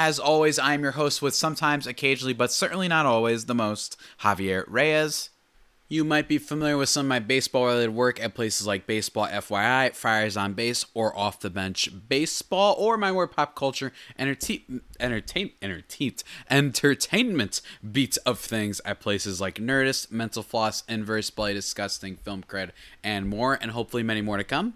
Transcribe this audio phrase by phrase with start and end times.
[0.00, 4.62] As always, I'm your host with sometimes, occasionally, but certainly not always, the most, Javier
[4.68, 5.30] Reyes.
[5.88, 9.26] You might be familiar with some of my baseball related work at places like Baseball
[9.26, 14.82] FYI, Friars on Base, or Off the Bench Baseball, or my more pop culture entertain,
[15.00, 16.14] entertain, entertain,
[16.48, 22.70] entertainment beats of things at places like Nerdist, Mental Floss, Inverse, Bloody Disgusting, Film Cred,
[23.02, 24.74] and more, and hopefully many more to come.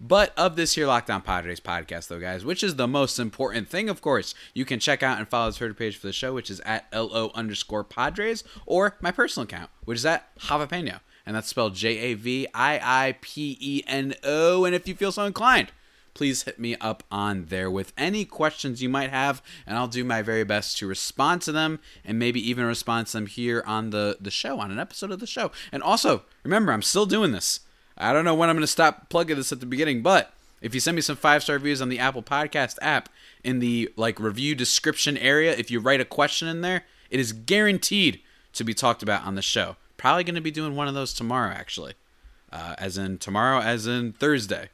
[0.00, 3.68] But of this here Locked On Padres podcast, though, guys, which is the most important
[3.68, 6.34] thing, of course, you can check out and follow the Twitter page for the show,
[6.34, 11.00] which is at LO underscore Padres, or my personal account, which is at Javapeno.
[11.24, 14.64] And that's spelled J A V I I P E N O.
[14.64, 15.72] And if you feel so inclined,
[16.12, 20.04] please hit me up on there with any questions you might have, and I'll do
[20.04, 23.90] my very best to respond to them and maybe even respond to them here on
[23.90, 25.50] the, the show, on an episode of the show.
[25.72, 27.60] And also, remember, I'm still doing this.
[27.96, 30.74] I don't know when I'm going to stop plugging this at the beginning, but if
[30.74, 33.08] you send me some five star reviews on the Apple Podcast app
[33.42, 37.32] in the like review description area, if you write a question in there, it is
[37.32, 38.20] guaranteed
[38.54, 39.76] to be talked about on the show.
[39.96, 41.94] Probably going to be doing one of those tomorrow, actually.
[42.50, 44.70] Uh, as in tomorrow, as in Thursday,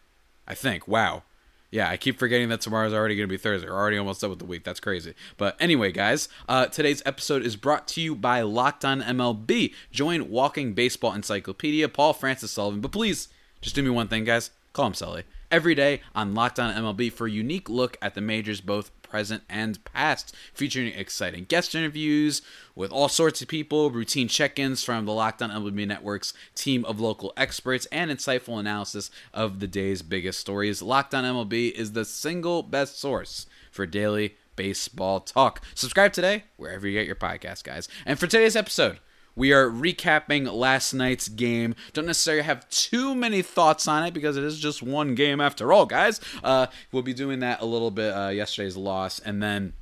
[0.46, 0.86] I think.
[0.86, 1.22] Wow.
[1.70, 3.68] Yeah, I keep forgetting that tomorrow's already going to be Thursday.
[3.68, 4.64] We're already almost done with the week.
[4.64, 5.14] That's crazy.
[5.36, 9.72] But anyway, guys, uh, today's episode is brought to you by Locked On MLB.
[9.92, 12.80] Join Walking Baseball Encyclopedia, Paul Francis Sullivan.
[12.80, 13.28] But please,
[13.60, 14.50] just do me one thing, guys.
[14.72, 15.22] Call him Sully.
[15.50, 19.42] Every day on Locked On MLB for a unique look at the majors, both present
[19.48, 22.41] and past, featuring exciting guest interviews
[22.75, 26.84] with all sorts of people, routine check ins from the Locked On MLB Network's team
[26.84, 30.81] of local experts, and insightful analysis of the day's biggest stories.
[30.81, 35.62] Locked On MLB is the single best source for daily baseball talk.
[35.75, 37.88] Subscribe today wherever you get your podcast, guys.
[38.06, 39.00] And for today's episode,
[39.36, 41.74] we are recapping last night's game.
[41.92, 45.72] Don't necessarily have too many thoughts on it because it is just one game after
[45.72, 46.20] all, guys.
[46.42, 49.72] Uh, we'll be doing that a little bit uh, yesterday's loss, and then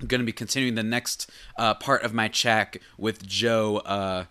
[0.00, 4.24] I'm going to be continuing the next uh, part of my chat with Joe uh,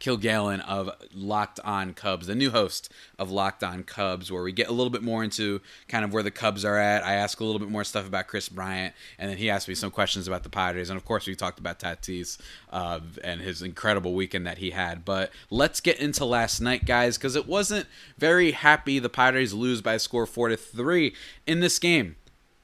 [0.00, 4.68] Kilgallen of Locked On Cubs, the new host of Locked On Cubs, where we get
[4.68, 7.04] a little bit more into kind of where the Cubs are at.
[7.04, 9.74] I ask a little bit more stuff about Kris Bryant, and then he asked me
[9.74, 12.38] some questions about the Padres, and of course we talked about Tatis
[12.70, 15.04] uh, and his incredible weekend that he had.
[15.04, 17.86] But let's get into last night, guys, because it wasn't
[18.16, 18.98] very happy.
[18.98, 21.14] The Padres lose by a score four to three
[21.46, 22.16] in this game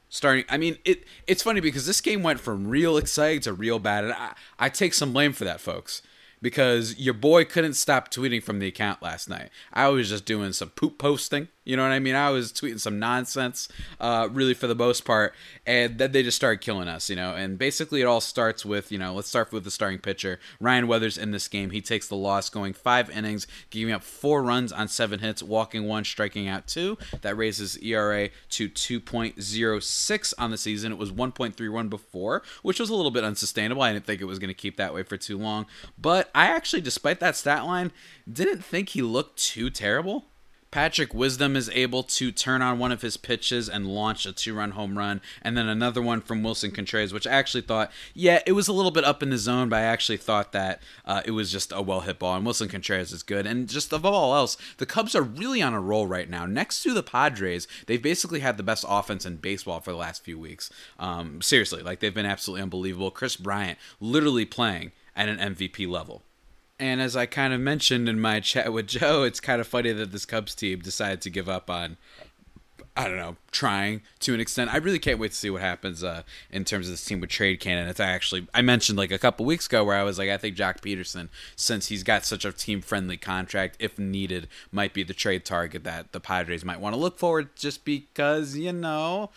[0.08, 3.80] starting i mean it it's funny because this game went from real exciting to real
[3.80, 6.00] bad and i, I take some blame for that folks
[6.46, 9.50] because your boy couldn't stop tweeting from the account last night.
[9.72, 11.48] I was just doing some poop posting.
[11.64, 12.14] You know what I mean?
[12.14, 13.68] I was tweeting some nonsense,
[13.98, 15.34] uh, really for the most part,
[15.66, 17.34] and then they just started killing us, you know.
[17.34, 20.86] And basically, it all starts with, you know, let's start with the starting pitcher, Ryan
[20.86, 21.18] Weathers.
[21.18, 24.86] In this game, he takes the loss, going five innings, giving up four runs on
[24.86, 26.96] seven hits, walking one, striking out two.
[27.22, 30.92] That raises ERA to 2.06 on the season.
[30.92, 33.82] It was 1.31 before, which was a little bit unsustainable.
[33.82, 35.66] I didn't think it was going to keep that way for too long,
[35.98, 37.92] but I actually, despite that stat line,
[38.30, 40.26] didn't think he looked too terrible.
[40.70, 44.52] Patrick Wisdom is able to turn on one of his pitches and launch a two
[44.52, 48.42] run home run, and then another one from Willson Contreras, which I actually thought, yeah,
[48.44, 51.22] it was a little bit up in the zone, but I actually thought that uh,
[51.24, 53.46] it was just a well hit ball, and Willson Contreras is good.
[53.46, 56.44] And just above all else, the Cubs are really on a roll right now.
[56.44, 60.22] Next to the Padres, they've basically had the best offense in baseball for the last
[60.22, 60.68] few weeks.
[60.98, 63.10] Um, seriously, like they've been absolutely unbelievable.
[63.10, 66.22] Kris Bryant literally playing at an MVP level.
[66.78, 69.92] And as I kind of mentioned in my chat with Joe, it's kind of funny
[69.92, 71.96] that this Cubs team decided to give up on,
[72.94, 74.72] I don't know, trying to an extent.
[74.72, 77.30] I really can't wait to see what happens uh, in terms of this team with
[77.30, 77.98] trade candidates.
[77.98, 80.56] I actually I mentioned like a couple weeks ago where I was like, I think
[80.56, 85.14] Joc Pederson, since he's got such a team friendly contract, if needed, might be the
[85.14, 89.30] trade target that the Padres might want to look forward just because you know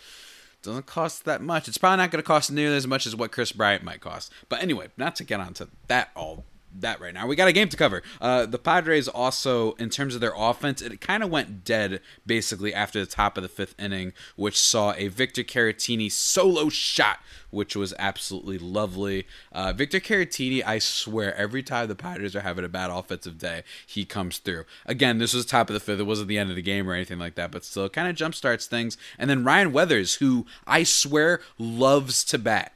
[0.62, 1.68] doesn't cost that much.
[1.68, 4.32] It's probably not going to cost nearly as much as what Kris Bryant might cost.
[4.48, 6.44] But anyway, not to get onto that all
[6.78, 7.26] that right now.
[7.26, 8.02] We got a game to cover.
[8.20, 12.72] Uh, the Padres also, in terms of their offense, it kind of went dead basically
[12.72, 17.20] after the top of the fifth inning, which saw a Victor Caratini solo shot,
[17.50, 19.26] which was absolutely lovely.
[19.52, 23.62] Uh, Victor Caratini, I swear, every time the Padres are having a bad offensive day,
[23.86, 24.64] he comes through.
[24.86, 26.00] Again, this was top of the fifth.
[26.00, 28.16] It wasn't the end of the game or anything like that, but still kind of
[28.16, 28.96] jump starts things.
[29.18, 32.72] And then Ryan Weathers, who I swear loves to bat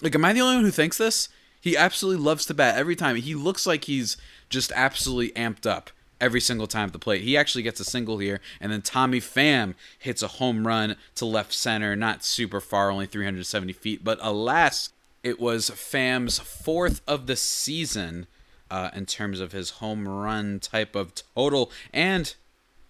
[0.00, 1.28] Like, am I the only one who thinks this?
[1.62, 3.14] He absolutely loves to bat every time.
[3.14, 4.16] He looks like he's
[4.50, 7.22] just absolutely amped up every single time at the plate.
[7.22, 11.24] He actually gets a single here, and then Tommy Pham hits a home run to
[11.24, 14.02] left center, not super far, only 370 feet.
[14.02, 14.90] But alas,
[15.22, 18.26] it was Pham's fourth of the season
[18.68, 22.34] uh, in terms of his home run type of total, and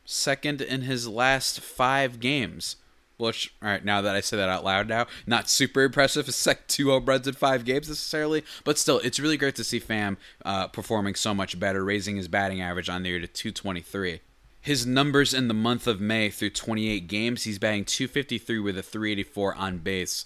[0.07, 2.77] second in his last five games.
[3.19, 6.29] Which, all right, now that I say that out loud now, not super impressive.
[6.32, 9.64] It's like two home runs in five games necessarily, but still, it's really great to
[9.64, 13.26] see Pham uh, performing so much better, raising his batting average on the year to
[13.26, 14.20] 223.
[14.61, 18.82] His numbers in the month of May through 28 games, he's batting 253 with a
[18.82, 20.25] 384 on base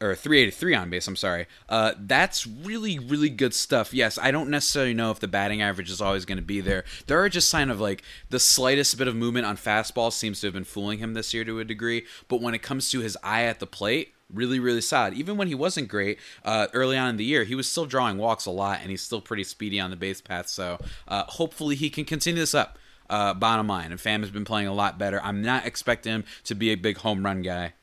[0.00, 1.06] or 383 on base.
[1.06, 1.46] I'm sorry.
[1.68, 3.94] Uh, that's really really good stuff.
[3.94, 6.84] Yes, I don't necessarily know if the batting average is always going to be there.
[7.06, 10.48] There are just signs of like the slightest bit of movement on fastball seems to
[10.48, 12.06] have been fooling him this year to a degree.
[12.28, 15.14] But when it comes to his eye at the plate, really really solid.
[15.14, 18.18] Even when he wasn't great uh, early on in the year, he was still drawing
[18.18, 20.48] walks a lot, and he's still pretty speedy on the base path.
[20.48, 22.78] So uh, hopefully he can continue this up.
[23.10, 25.20] Uh, bottom line, and Pham has been playing a lot better.
[25.22, 27.74] I'm not expecting him to be a big home run guy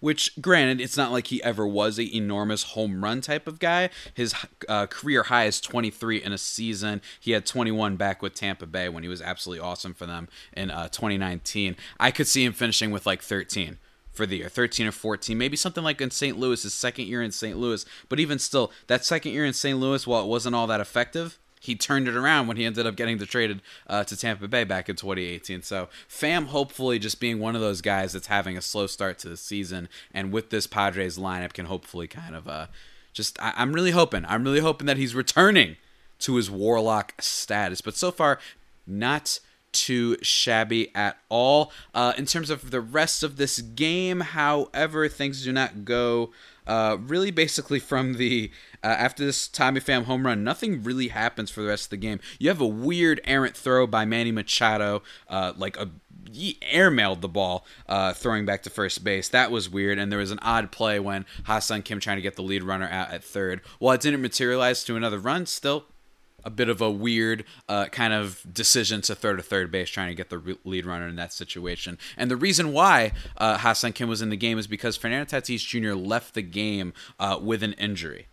[0.00, 3.90] which granted it's not like he ever was a enormous home run type of guy.
[4.14, 4.34] His
[4.68, 7.00] uh, career high is 23 in a season.
[7.20, 10.70] He had 21 back with tampa bay when he was absolutely awesome for them in
[10.70, 13.78] uh, 2019 i could see him finishing with like 13
[14.12, 17.22] for the year 13 or 14 maybe something like in st louis his second year
[17.22, 17.84] in st louis.
[18.08, 21.38] But even still that second year in st louis while it wasn't all that effective
[21.60, 24.88] he turned it around when he ended up getting traded uh, to Tampa Bay back
[24.88, 25.62] in 2018.
[25.62, 29.28] So Pham, hopefully just being one of those guys that's having a slow start to
[29.28, 32.66] the season, and with this Padres lineup can hopefully kind of uh,
[33.12, 35.76] just I- I'm really hoping I'm really hoping that he's returning
[36.20, 37.80] to his warlock status.
[37.80, 38.38] But so far,
[38.86, 39.40] not
[39.72, 41.72] too shabby at all.
[41.94, 46.30] Uh, in terms of the rest of this game, however, things do not go
[46.68, 48.50] uh, really basically from the
[48.84, 51.96] uh, after this Tommy Pham home run, nothing really happens for the rest of the
[51.96, 52.20] game.
[52.38, 55.90] You have a weird errant throw by Manny Machado, uh, like a
[56.30, 59.30] he airmailed the ball, uh, throwing back to first base.
[59.30, 62.36] That was weird, and there was an odd play when Ha-Seong Kim trying to get
[62.36, 63.62] the lead runner out at third.
[63.78, 65.86] While it didn't materialize to another run, still
[66.48, 70.08] a bit of a weird uh, kind of decision to throw to third base, trying
[70.08, 71.98] to get the lead runner in that situation.
[72.16, 75.60] And the reason why uh, Ha-Seong Kim was in the game is because Fernando Tatis
[75.60, 75.92] Jr.
[75.92, 78.28] left the game uh, with an injury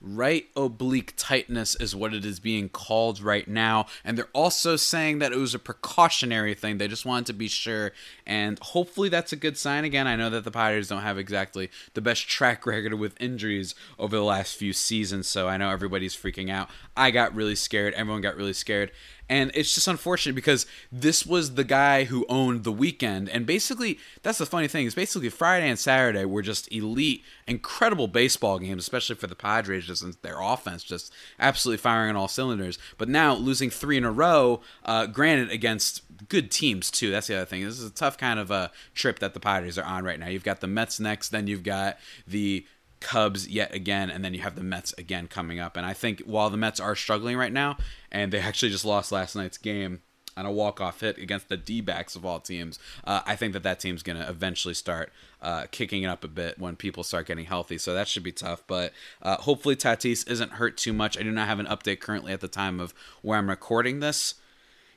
[0.00, 3.86] right oblique tightness is what it is being called right now.
[4.04, 6.78] And they're also saying that it was a precautionary thing.
[6.78, 7.92] They just wanted to be sure.
[8.26, 9.84] And hopefully that's a good sign.
[9.84, 13.74] Again, I know that the Padres don't have exactly the best track record with injuries
[13.98, 15.26] over the last few seasons.
[15.26, 16.68] So I know everybody's freaking out.
[16.96, 17.94] I got really scared.
[17.94, 18.92] Everyone got really scared.
[19.28, 23.28] And it's just unfortunate because this was the guy who owned the weekend.
[23.28, 28.06] And basically, that's the funny thing is basically Friday and Saturday were just elite, incredible
[28.06, 32.78] baseball games, especially for the Padres, just their offense just absolutely firing on all cylinders.
[32.98, 37.10] But now losing three in a row, uh, granted against good teams too.
[37.10, 37.64] That's the other thing.
[37.64, 40.28] This is a tough kind of a trip that the Padres are on right now.
[40.28, 42.66] You've got the Mets next, then you've got the
[43.06, 45.76] Cubs yet again, and then you have the Mets again coming up.
[45.76, 47.76] And I think while the Mets are struggling right now,
[48.10, 50.02] and they actually just lost last night's game
[50.36, 53.78] on a walk-off hit against the D-backs of all teams, uh, I think that that
[53.78, 57.46] team's going to eventually start uh, kicking it up a bit when people start getting
[57.46, 57.78] healthy.
[57.78, 58.64] So that should be tough.
[58.66, 58.92] But
[59.22, 61.16] uh, hopefully Tatis isn't hurt too much.
[61.16, 64.34] I do not have an update currently at the time of where I'm recording this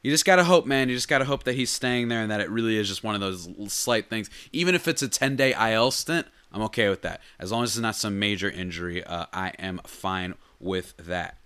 [0.01, 0.89] you just gotta hope, man.
[0.89, 3.15] You just gotta hope that he's staying there and that it really is just one
[3.15, 4.29] of those slight things.
[4.51, 7.21] Even if it's a 10 day IL stint, I'm okay with that.
[7.39, 11.37] As long as it's not some major injury, uh, I am fine with that.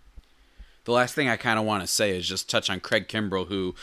[0.85, 3.47] The last thing I kind of want to say is just touch on Craig Kimbrel,
[3.47, 3.73] who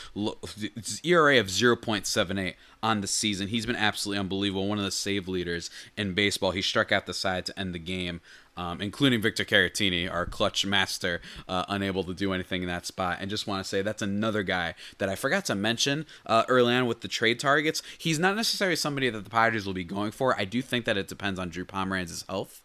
[1.03, 3.47] ERA of 0.78 on the season.
[3.47, 4.67] He's been absolutely unbelievable.
[4.67, 6.51] One of the save leaders in baseball.
[6.51, 8.21] He struck out the side to end the game
[8.57, 13.17] um, including Victor Caratini, our clutch master, uh, unable to do anything in that spot.
[13.19, 16.73] And just want to say that's another guy that I forgot to mention uh, early
[16.73, 17.81] on with the trade targets.
[17.97, 20.39] He's not necessarily somebody that the Padres will be going for.
[20.39, 22.61] I do think that it depends on Drew Pomeranz's health.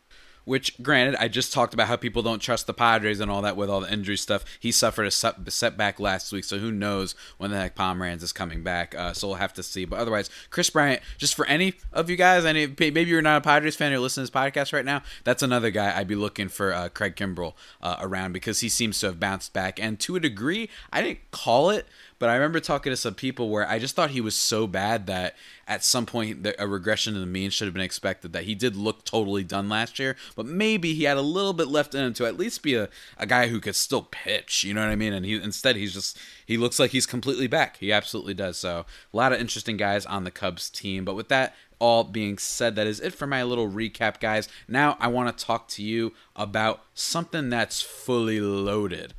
[0.46, 3.56] Which, granted, I just talked about how people don't trust the Padres and all that
[3.56, 4.44] with all the injury stuff.
[4.58, 8.62] He suffered a setback last week, so who knows when the heck Pomeranz is coming
[8.62, 8.94] back.
[8.94, 9.84] Uh, so we'll have to see.
[9.84, 13.40] But otherwise, Kris Bryant, just for any of you guys, any maybe you're not a
[13.40, 16.48] Padres fan, you're listening to this podcast right now, that's another guy I'd be looking
[16.48, 19.80] for uh, Craig Kimbrel uh, around because he seems to have bounced back.
[19.80, 21.86] And to a degree, I didn't call it
[22.18, 25.06] but I remember talking to some people where I just thought he was so bad
[25.06, 25.36] that
[25.68, 28.32] at some point a regression to the mean should have been expected.
[28.32, 31.68] That he did look totally done last year, but maybe he had a little bit
[31.68, 34.64] left in him to at least be a, a guy who could still pitch.
[34.64, 35.12] You know what I mean?
[35.12, 37.76] And he instead he's just he looks like he's completely back.
[37.78, 38.56] He absolutely does.
[38.56, 41.04] So a lot of interesting guys on the Cubs team.
[41.04, 44.48] But with that all being said, that is it for my little recap, guys.
[44.66, 49.12] Now I want to talk to you about something that's fully loaded.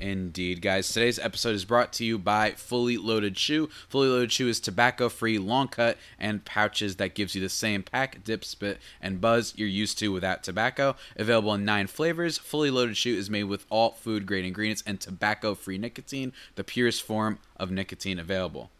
[0.00, 0.88] Indeed, guys.
[0.88, 3.68] Today's episode is brought to you by Fully Loaded Chew.
[3.86, 8.24] Fully Loaded Chew is tobacco-free, long cut, and pouches that gives you the same pack,
[8.24, 10.96] dip, spit, and buzz you're used to without tobacco.
[11.16, 15.76] Available in nine flavors, Fully Loaded Chew is made with all food-grade ingredients and tobacco-free
[15.76, 18.70] nicotine, the purest form of nicotine available.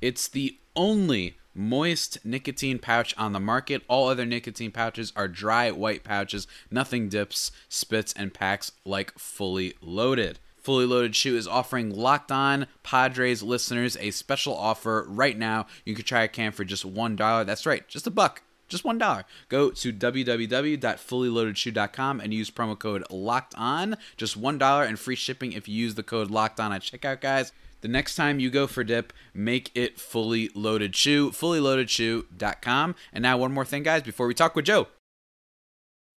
[0.00, 3.82] It's the only moist nicotine pouch on the market.
[3.86, 9.74] All other nicotine pouches are dry white pouches, nothing dips, spits, and packs like Fully
[9.80, 10.40] Loaded.
[10.66, 15.68] Fully Loaded Chew is offering Locked On Padres listeners a special offer right now.
[15.84, 17.46] You can try a can for just $1.
[17.46, 18.42] That's right, just a buck.
[18.66, 19.26] Just one dollar.
[19.48, 23.96] Go to www.fullyloadedchew.com and use promo code Locked On.
[24.16, 27.20] Just one dollar and free shipping if you use the code Locked On at checkout,
[27.20, 27.52] guys.
[27.82, 31.30] The next time you go for dip, make it fully loaded chew.
[31.30, 32.96] Fullyloadedchew.com.
[33.12, 34.88] And now one more thing, guys, before we talk with Joe.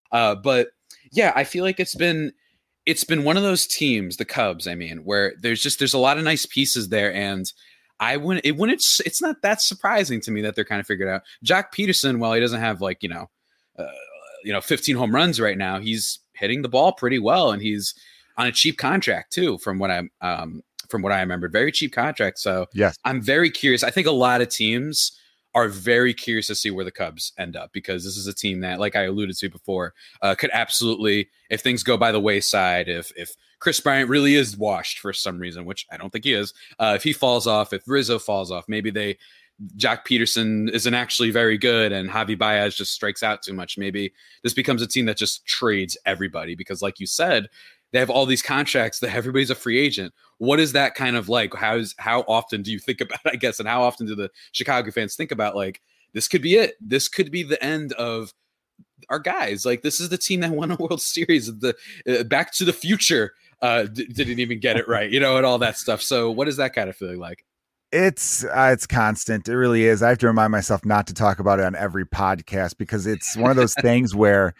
[0.09, 0.69] Uh, but
[1.11, 2.31] yeah, I feel like it's been
[2.87, 5.99] it's been one of those teams, the Cubs, I mean, where there's just there's a
[5.99, 7.45] lot of nice pieces there, and
[7.99, 10.87] I wouldn't it wouldn't it's, it's not that surprising to me that they're kind of
[10.87, 11.23] figured out.
[11.45, 13.29] Joc Pederson, while he doesn't have like you know,
[13.77, 13.85] uh,
[14.43, 17.93] you know, 15 home runs right now, he's hitting the ball pretty well, and he's
[18.37, 21.91] on a cheap contract too, from what I'm um from what I remember, very cheap
[21.91, 22.39] contract.
[22.39, 23.83] So yes, I'm very curious.
[23.83, 25.11] I think a lot of teams
[25.57, 28.59] are very curious to see where the Cubs end up because this is a team
[28.59, 32.87] that, like I alluded to before, uh, could absolutely, if things go by the wayside,
[32.87, 36.33] if if Kris Bryant really is washed for some reason, which I don't think he
[36.33, 39.17] is, uh, if he falls off, if Rizzo falls off, maybe they
[39.75, 43.79] Joc Pederson isn't actually very good and Javi Baez just strikes out too much.
[43.79, 47.49] Maybe this becomes a team that just trades everybody because, like you said,
[47.91, 50.13] they have all these contracts that everybody's a free agent.
[50.37, 51.53] What is that kind of like?
[51.55, 53.19] How's how often do you think about?
[53.25, 55.81] I guess, and how often do the Chicago fans think about like
[56.13, 56.75] this could be it?
[56.81, 58.33] This could be the end of
[59.09, 59.65] our guys.
[59.65, 61.47] Like this is the team that won a World Series.
[61.47, 61.75] The
[62.07, 65.45] uh, Back to the Future uh, d- didn't even get it right, you know, and
[65.45, 66.01] all that stuff.
[66.01, 67.45] So, what is that kind of feeling like?
[67.91, 69.47] It's uh, it's constant.
[69.47, 70.03] It really is.
[70.03, 73.37] I have to remind myself not to talk about it on every podcast because it's
[73.37, 74.53] one of those things where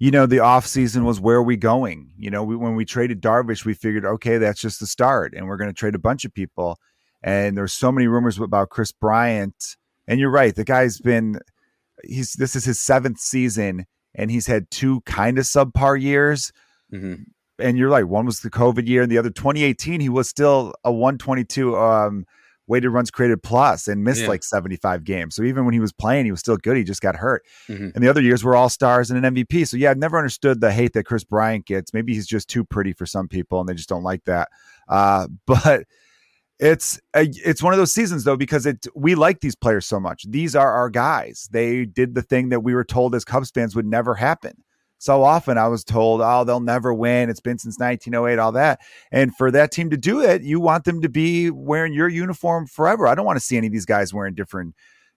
[0.00, 2.10] you know, the off season was where are we going?
[2.16, 5.46] You know, we, when we traded Darvish, we figured, okay, that's just the start, and
[5.46, 6.78] we're going to trade a bunch of people.
[7.22, 9.76] And there's so many rumors about Kris Bryant,
[10.08, 11.38] and you're right, the guy's been
[12.02, 16.50] he's this is his seventh season, and he's had two kind of subpar years.
[16.90, 17.24] Mm-hmm.
[17.58, 20.72] And you're right, one was the COVID year, and the other 2018, he was still
[20.82, 22.24] a 122 um,
[22.70, 24.28] weighted runs created plus and missed yeah.
[24.28, 25.34] like 75 games.
[25.34, 26.76] So even when he was playing, he was still good.
[26.76, 27.44] He just got hurt.
[27.68, 27.88] Mm-hmm.
[27.94, 29.66] And the other years were all stars and an MVP.
[29.66, 31.92] So yeah, I've never understood the hate that Kris Bryant gets.
[31.92, 34.48] Maybe he's just too pretty for some people and they just don't like that.
[34.88, 35.84] Uh, but
[36.60, 39.98] it's a, it's one of those seasons though because it we like these players so
[39.98, 40.24] much.
[40.30, 41.48] These are our guys.
[41.50, 44.62] They did the thing that we were told as Cubs fans would never happen
[45.00, 47.30] so often I was told, oh, they'll never win.
[47.30, 48.80] It's been since 1908, all that.
[49.10, 52.66] And for that team to do it, you want them to be wearing your uniform
[52.66, 53.06] forever.
[53.06, 54.74] I don't want to see any of these guys wearing different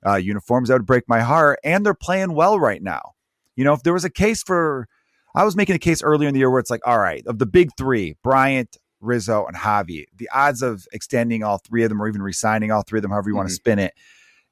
[0.07, 0.69] uh, uniforms.
[0.69, 1.59] That would break my heart.
[1.65, 3.11] And they're playing well right now.
[3.57, 4.87] You know, if there was a case for,
[5.35, 7.39] I was making a case earlier in the year where it's like, all right, of
[7.39, 12.01] the big three, Bryant, Rizzo, and Javi, the odds of extending all three of them
[12.01, 13.39] or even resigning all three of them, however you mm-hmm.
[13.39, 13.93] want to spin it,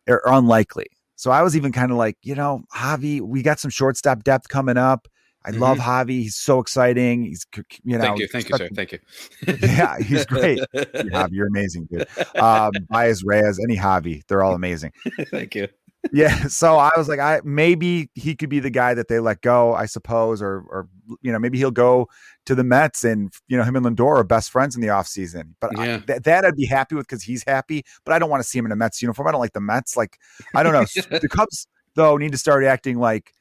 [0.10, 0.88] are unlikely.
[1.16, 4.50] So I was even kind of like, you know, Javi, we got some shortstop depth
[4.50, 5.08] coming up.
[5.44, 5.60] I mm-hmm.
[5.60, 6.22] love Javi.
[6.22, 7.24] He's so exciting.
[7.24, 7.46] He's
[7.84, 8.04] you know.
[8.04, 8.70] Thank you, thank you, sir.
[8.74, 9.00] Thank you.
[9.62, 10.60] yeah, he's great.
[10.76, 12.08] Javi, you're amazing, dude.
[12.36, 14.92] Um, Baez, Reyes, any Javi, they're all amazing.
[15.32, 15.68] thank you.
[16.12, 19.42] yeah, so I was like, I maybe he could be the guy that they let
[19.42, 20.88] go, I suppose, or or
[21.22, 22.08] you know maybe he'll go
[22.46, 25.54] to the Mets and you know him and Lindor are best friends in the offseason.
[25.60, 25.96] But yeah.
[25.96, 27.84] I, th- that I'd be happy with because he's happy.
[28.06, 29.28] But I don't want to see him in a Mets uniform.
[29.28, 29.98] I don't like the Mets.
[29.98, 30.18] Like
[30.54, 30.86] I don't know.
[31.20, 33.34] the Cubs though need to start acting like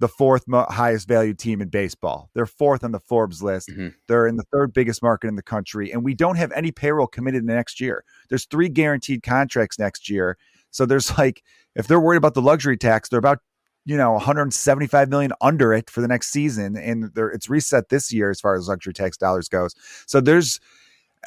[0.00, 2.30] the fourth mo- highest valued team in baseball.
[2.34, 3.68] They're fourth on the Forbes list.
[3.68, 3.88] Mm-hmm.
[4.06, 7.06] They're in the third biggest market in the country, and we don't have any payroll
[7.06, 8.04] committed in the next year.
[8.28, 10.38] There's three guaranteed contracts next year.
[10.70, 11.42] So there's like,
[11.74, 13.40] if they're worried about the luxury tax, they're about
[13.84, 18.30] you know 175 million under it for the next season, and it's reset this year
[18.30, 19.74] as far as luxury tax dollars goes.
[20.06, 20.60] So there's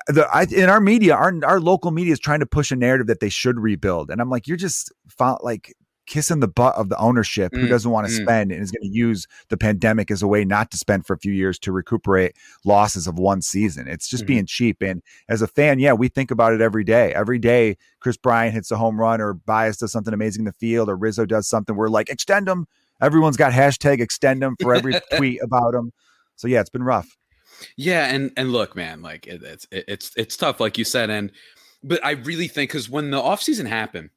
[0.08, 3.08] the I, in our media, our our local media is trying to push a narrative
[3.08, 4.92] that they should rebuild, and I'm like, you're just
[5.42, 5.74] like
[6.12, 8.22] kissing the butt of the ownership who mm, doesn't want to mm.
[8.22, 11.13] spend and is going to use the pandemic as a way not to spend for
[11.13, 13.88] a few years to recuperate losses of one season.
[13.88, 14.27] It's just mm-hmm.
[14.27, 14.82] being cheap.
[14.82, 17.13] And as a fan, yeah, we think about it every day.
[17.13, 20.51] Every day, Kris Bryant hits a home run or Baez does something amazing in the
[20.51, 21.77] field or Rizzo does something.
[21.77, 22.68] We're like, extend them.
[23.01, 25.94] Everyone's got hashtag extend them for every tweet about them.
[26.36, 27.08] So yeah, it's been rough.
[27.77, 31.10] Yeah, and and look, man, like it, it's it, it's it's tough, like you said,
[31.10, 31.32] and
[31.84, 34.10] but I really think because when the offseason happened,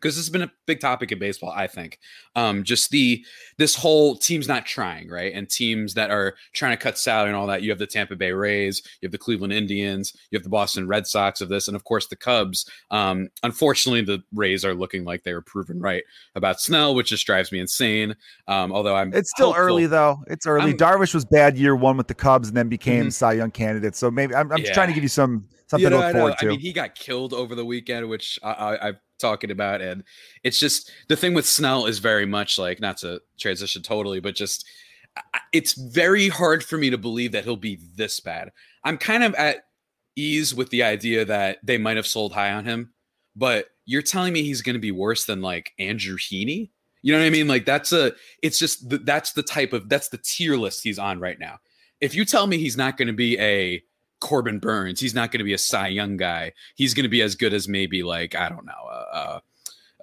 [0.00, 1.98] because this has been a big topic in baseball i think
[2.36, 3.24] um, just the
[3.56, 7.36] this whole teams not trying right and teams that are trying to cut salary and
[7.36, 10.44] all that you have the tampa bay rays you have the cleveland indians you have
[10.44, 14.64] the boston red sox of this and of course the cubs um, unfortunately the rays
[14.64, 18.14] are looking like they were proven right about snell which just drives me insane
[18.46, 19.64] um, although i'm it's still hopeful.
[19.64, 22.68] early though it's early I'm- darvish was bad year one with the cubs and then
[22.68, 23.12] became Mhm.
[23.12, 24.72] cy young candidate so maybe i'm, I'm Yeah.
[24.72, 26.20] trying to give you some something You know, to I look know.
[26.20, 29.50] forward I to mean, he got killed over the weekend, which I, I, I'm talking
[29.50, 30.04] about, and
[30.44, 34.34] it's just the thing with Snell is very much like not to transition totally, but
[34.34, 34.66] just
[35.52, 38.52] it's very hard for me to believe that he'll be this bad.
[38.84, 39.64] I'm kind of at
[40.16, 42.92] ease with the idea that they might have sold high on him,
[43.36, 46.70] but you're telling me he's going to be worse than like Andrew Heaney.
[47.02, 47.48] You know what I mean?
[47.48, 50.98] Like that's a, it's just th- that's the type of that's the tier list he's
[50.98, 51.58] on right now.
[52.00, 53.82] If you tell me he's not going to be a
[54.20, 55.00] Corbin Burnes.
[55.00, 56.52] He's not going to be a Cy Young guy.
[56.74, 58.72] He's going to be as good as maybe like I don't know.
[58.90, 59.40] Uh, uh,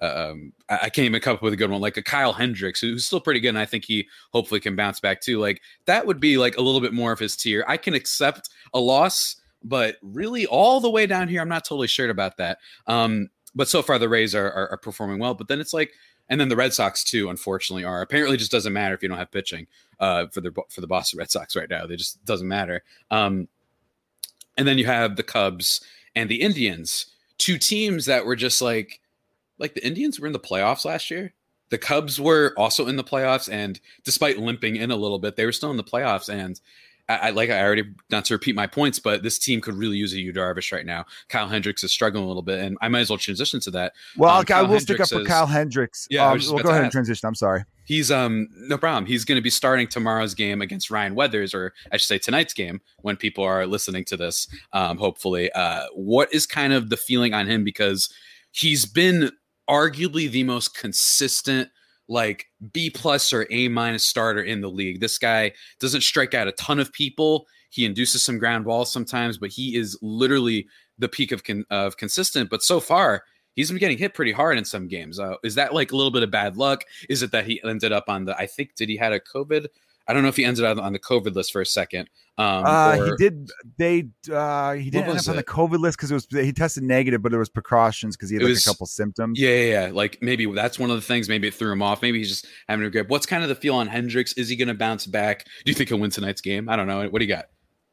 [0.02, 2.80] um, I, I can't even come up with a good one like a Kyle Hendricks,
[2.80, 5.38] who's still pretty good, and I think he hopefully can bounce back too.
[5.38, 7.64] Like that would be like a little bit more of his tier.
[7.66, 11.88] I can accept a loss, but really all the way down here, I'm not totally
[11.88, 12.58] sure about that.
[12.86, 15.34] Um, but so far the Rays are, are, are performing well.
[15.34, 15.92] But then it's like,
[16.28, 19.18] and then the Red Sox too, unfortunately, are apparently just doesn't matter if you don't
[19.18, 19.66] have pitching
[19.98, 21.86] uh, for the for the Boston Red Sox right now.
[21.86, 22.82] They just doesn't matter.
[23.10, 23.48] Um,
[24.56, 25.80] and then you have the Cubs
[26.14, 27.06] and the Indians,
[27.38, 29.00] two teams that were just like
[29.58, 31.32] like the Indians were in the playoffs last year.
[31.70, 35.44] The Cubs were also in the playoffs, and despite limping in a little bit, they
[35.44, 36.28] were still in the playoffs.
[36.28, 36.60] And
[37.08, 39.96] I, I like I already not to repeat my points, but this team could really
[39.96, 41.06] use a Yu Darvish right now.
[41.28, 43.94] Kyle Hendricks is struggling a little bit, and I might as well transition to that.
[44.16, 46.82] well um, i will stick up Hendricks for kyle hendricks Yeah, um, well go ahead
[46.84, 49.06] and transition i'm sorry He's um no problem.
[49.06, 52.52] He's going to be starting tomorrow's game against Ryan Weathers, or I should say tonight's
[52.52, 54.48] game when people are listening to this.
[54.72, 58.12] Um, hopefully, uh, what is kind of the feeling on him because
[58.50, 59.30] he's been
[59.68, 61.70] arguably the most consistent
[62.08, 65.00] like B plus or A minus starter in the league.
[65.00, 67.46] This guy doesn't strike out a ton of people.
[67.70, 70.66] He induces some ground balls sometimes, but he is literally
[70.98, 72.48] the peak of con- of consistent.
[72.50, 73.24] But so far,
[73.56, 75.18] he's been getting hit pretty hard in some games.
[75.18, 76.84] Uh, is that like a little bit of bad luck?
[77.08, 78.36] Is it that he ended up on the?
[78.36, 79.66] I think did he had a COVID?
[80.08, 82.08] I don't know if he ended up on the COVID list for a second.
[82.38, 83.50] Um, uh, or- he did.
[83.76, 85.42] They uh, he didn't end up on the?
[85.42, 88.42] COVID list because it was he tested negative, but there was precautions because he had
[88.44, 89.40] like was- a couple symptoms.
[89.40, 89.92] Yeah, yeah, yeah.
[89.92, 91.28] Like maybe that's one of the things.
[91.28, 92.02] Maybe it threw him off.
[92.02, 93.08] Maybe he's just having a grip.
[93.08, 94.32] What's kind of the feel on Hendricks?
[94.34, 95.44] Is he going to bounce back?
[95.64, 96.68] Do you think he'll win tonight's game?
[96.68, 97.08] I don't know.
[97.08, 97.46] What do you got?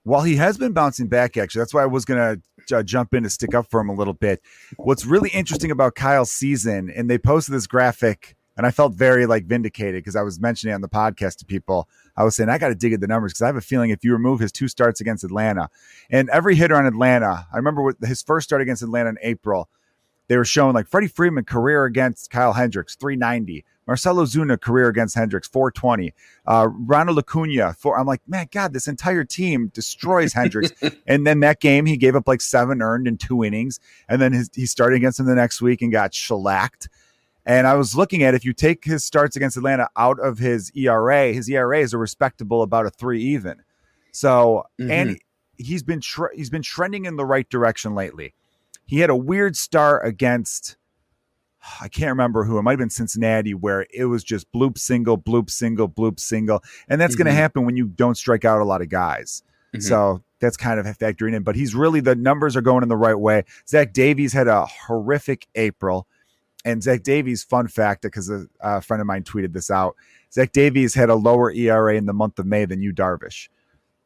[0.06, 1.38] Well, he has been bouncing back.
[1.38, 2.38] Actually, that's why I was gonna
[2.72, 4.42] uh, jump in to stick up for him a little bit.
[4.78, 9.26] What's really interesting about Kyle's season, and they posted this graphic, and I felt very
[9.26, 11.88] like vindicated because I was mentioning on the podcast to people.
[12.16, 13.90] I was saying I got to dig at the numbers because I have a feeling
[13.90, 15.70] if you remove his two starts against Atlanta,
[16.10, 19.70] and every hitter on Atlanta, I remember his first start against Atlanta in April,
[20.34, 23.64] they were showing like Freddie Freeman career against Kyle Hendricks, 390.
[23.86, 26.12] Marcell Ozuna career against Hendricks, 420.
[26.48, 28.00] Uh, Ronald Acuna, four.
[28.00, 30.72] I'm like, man, God, this entire team destroys Hendricks.
[31.06, 33.80] and then that game, he gave up like seven earned in two innings.
[34.10, 36.90] And then his, he started against him the next week and got shellacked.
[37.46, 40.72] And I was looking at if you take his starts against Atlanta out of his
[40.76, 43.62] ERA, his ERA is a respectable about a three even.
[44.14, 45.20] So and
[45.58, 48.34] he's been tre- he's been trending in the right direction lately.
[48.86, 50.78] He had a weird start against
[51.82, 52.58] I can't remember who.
[52.58, 56.62] It might have been Cincinnati, where it was just bloop single, bloop single, bloop single,
[56.90, 57.30] and that's going Mhm.
[57.32, 59.44] to happen when you don't strike out a lot of guys.
[59.74, 59.82] Mhm.
[59.82, 61.44] So that's kind of factoring in.
[61.44, 63.46] But he's really the numbers are going in the right way.
[63.66, 66.06] Zach Davies had a horrific April,
[66.66, 69.96] and Zach Davies, fun fact, because a, a friend of mine tweeted this out.
[70.34, 73.48] Zach Davies had a lower ERA in the month of May than Yu Darvish.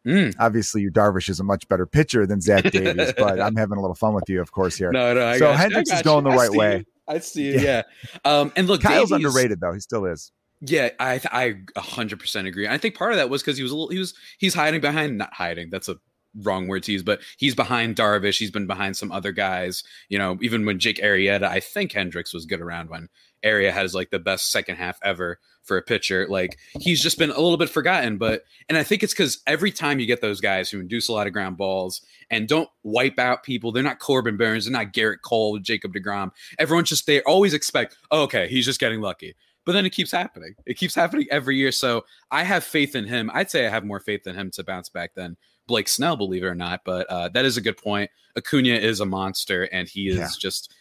[0.07, 0.35] Mm.
[0.39, 3.81] Obviously, Yu Darvish is a much better pitcher than Zach Davies, but I'm having a
[3.81, 4.91] little fun with you, of course, here.
[4.91, 5.25] No, no.
[5.27, 5.57] I So you.
[5.57, 6.31] Hendricks is going you.
[6.31, 6.77] the right way.
[6.77, 6.85] you.
[7.07, 7.53] I see.
[7.53, 7.61] Yeah.
[7.61, 7.81] Yeah.
[8.25, 9.73] Um, and look, Kyle's Davies- underrated though.
[9.73, 10.31] He still is.
[10.61, 12.67] Yeah, I I hundred percent agree.
[12.67, 14.81] I think part of that was because he was a little he was he's hiding
[14.81, 15.69] behind not hiding.
[15.69, 15.97] That's a
[16.43, 18.39] wrong word to use, but he's behind Darvish.
[18.39, 19.83] He's been behind some other guys.
[20.09, 23.07] You know, even when Jake Arrieta, I think Hendricks was good around when
[23.43, 26.25] Arrieta has like the best second half ever for a pitcher.
[26.29, 28.17] Like he's just been a little bit forgotten.
[28.17, 31.13] But and I think it's because every time you get those guys who induce a
[31.13, 34.93] lot of ground balls and don't wipe out people, they're not Corbin Burnes, they're not
[34.93, 36.31] Gerrit Cole, Jacob Degrom.
[36.57, 39.35] Everyone just they always expect, oh, okay, he's just getting lucky.
[39.65, 40.55] But then it keeps happening.
[40.65, 41.73] It keeps happening every year.
[41.73, 43.29] So I have faith in him.
[43.33, 45.35] I'd say I have more faith in him to bounce back than
[45.67, 46.81] Blake Snell, believe it or not.
[46.85, 48.09] But uh, that is a good point.
[48.37, 50.29] Acuna is a monster, and he is Yeah.
[50.39, 50.73] just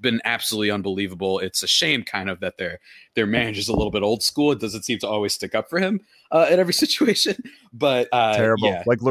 [0.00, 1.38] been absolutely unbelievable.
[1.38, 2.80] It's a shame, kind of, that their
[3.14, 4.52] their manager's a little bit old school.
[4.52, 6.00] It doesn't seem to always stick up for him
[6.32, 7.36] uh, in every situation.
[7.72, 8.68] But uh, Terrible.
[8.68, 9.04] yeah, like it-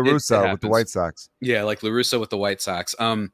[0.48, 0.68] it with the.
[0.68, 1.30] White Sox.
[1.42, 2.94] yeah, like La Russa with the White Sox.
[3.00, 3.32] Um,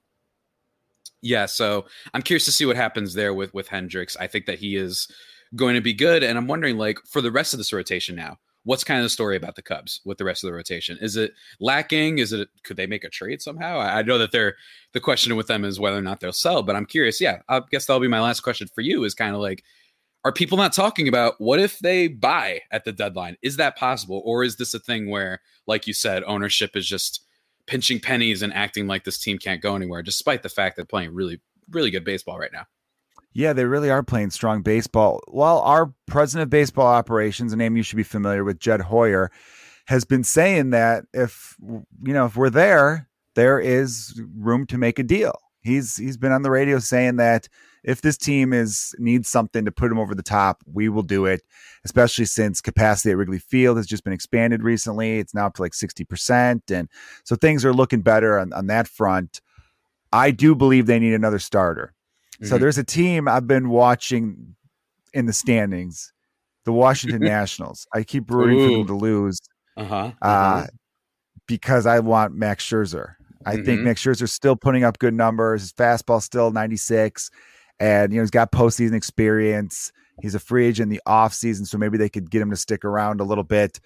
[1.22, 4.18] Yeah, so I'm curious to see what happens there with with Hendricks.
[4.18, 5.08] I think that he is
[5.56, 8.38] going to be good, and I'm wondering like for the rest of this rotation now,
[8.64, 10.98] what's kind of the story about the Cubs with the rest of the rotation?
[11.02, 12.20] Is it lacking?
[12.20, 13.80] Is it could they make a trade somehow?
[13.80, 14.56] I, I know that they're
[14.94, 17.20] the question with them is whether or not they'll sell, but I'm curious.
[17.20, 19.04] Yeah, I guess that'll be my last question for you.
[19.04, 19.64] Is kind of like,
[20.26, 23.36] are people not talking about what if they buy at the deadline?
[23.42, 27.26] Is that possible, or is this a thing where, like you said, ownership is just
[27.68, 31.14] pinching pennies and acting like this team can't go anywhere, despite the fact they're playing
[31.14, 32.66] really, really good baseball right now.
[33.34, 35.20] Yeah, they really are playing strong baseball.
[35.28, 39.32] Well, our president of baseball operations, a name you should be familiar with, Jed Hoyer,
[39.88, 45.00] has been saying that if you know if we're there, there is room to make
[45.00, 45.34] a deal.
[45.62, 47.48] He's he's been on the radio saying that
[47.84, 51.26] if this team is needs something to put them over the top, we will do
[51.26, 51.42] it.
[51.86, 55.20] Especially since capacity at Wrigley Field has just been expanded recently.
[55.20, 56.88] It's now up to like sixty percent, and
[57.24, 59.42] so things are looking better on, on that front.
[60.12, 61.96] I do believe they need another starter.
[62.44, 62.50] Mm-hmm.
[62.50, 64.56] So there's a team I've been watching
[65.14, 66.12] in the standings,
[66.66, 67.88] the Washington Nationals.
[67.94, 68.68] I keep rooting Ooh.
[68.68, 69.40] for them to lose.
[69.78, 70.12] Uh-huh.
[70.22, 70.68] Uh, uh-huh.
[71.48, 73.16] because I want Max Scherzer.
[73.46, 73.66] I mm-hmm.
[73.66, 75.62] think Max Scherzer's still putting up good numbers.
[75.62, 77.32] His fastball still 96.
[77.80, 79.92] And you know, he's got postseason experience.
[80.22, 82.86] He's a free agent in the offseason, so maybe they could get him to stick
[82.86, 83.80] around a little bit.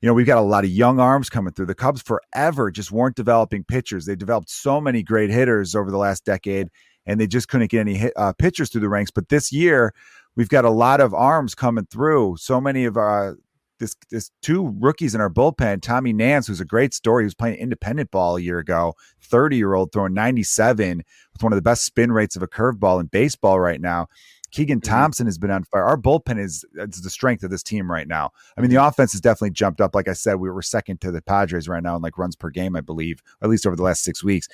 [0.00, 1.66] You know, we've got a lot of young arms coming through.
[1.66, 4.06] The Cubs forever just weren't developing pitchers.
[4.06, 6.68] They developed so many great hitters over the last decade,
[7.08, 9.10] and they just couldn't get any hit, uh, pitchers through the ranks.
[9.10, 9.94] But this year,
[10.36, 12.36] we've got a lot of arms coming through.
[12.36, 13.34] So many of our uh,
[13.80, 17.24] this this two rookies in our bullpen, Tommy Nance, who's a great story.
[17.24, 20.98] Was playing independent ball a year ago, 30 year old throwing 97
[21.32, 24.08] with one of the best spin rates of a curveball in baseball right now.
[24.50, 24.90] Keegan mm-hmm.
[24.90, 25.84] Thompson has been on fire.
[25.84, 28.30] Our bullpen is, the strength of this team right now.
[28.56, 28.86] I mean, the mm-hmm.
[28.86, 29.94] offense has definitely jumped up.
[29.94, 32.50] Like I said, we were second to the Padres right now in like runs per
[32.50, 34.48] game, I believe, at least over the last six weeks.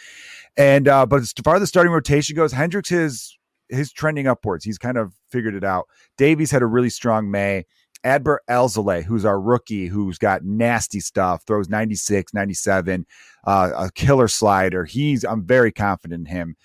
[0.57, 3.37] And uh, but as far as the starting rotation goes, Hendricks is
[3.69, 4.65] his trending upwards.
[4.65, 5.89] He's kind of figured it out.
[6.17, 7.65] Davies had a really strong May.
[8.05, 13.07] Adbert Alzolay, who's our rookie, who's got nasty stuff, throws 96, 97,
[13.47, 14.85] uh, a killer slider.
[14.85, 16.57] He's I'm very confident in him.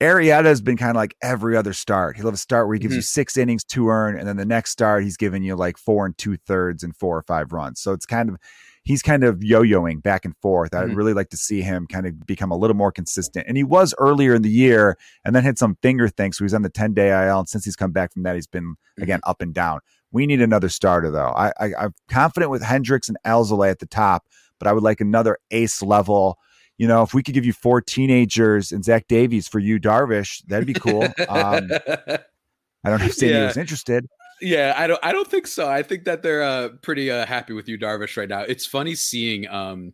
[0.00, 2.16] Arrieta has been kind of like every other start.
[2.16, 2.98] He'll have a start where he gives mm-hmm.
[2.98, 6.06] you six innings to earn, and then the next start he's giving you like four
[6.06, 7.80] and two thirds and four or five runs.
[7.80, 8.36] So it's kind of
[8.84, 10.72] he's kind of yo-yoing back and forth.
[10.72, 10.94] I'd mm-hmm.
[10.94, 13.46] really like to see him kind of become a little more consistent.
[13.48, 16.38] And he was earlier in the year, and then had some finger things.
[16.38, 18.46] So he's on the ten day IL, and since he's come back from that, he's
[18.46, 19.02] been mm-hmm.
[19.02, 19.80] again up and down.
[20.12, 21.32] We need another starter though.
[21.36, 24.28] I, I I'm confident with Hendricks and Alzolay at the top,
[24.60, 26.38] but I would like another ace level
[26.78, 30.42] you know, if we could give you four teenagers and Zach Davies for Yu, Darvish,
[30.46, 31.04] that'd be cool.
[31.28, 31.68] Um,
[32.84, 33.46] I don't know if Sandy yeah.
[33.46, 34.06] was interested.
[34.40, 35.00] Yeah, I don't.
[35.02, 35.68] I don't think so.
[35.68, 38.42] I think that they're uh, pretty uh, happy with Yu, Darvish, right now.
[38.42, 39.92] It's funny seeing, um,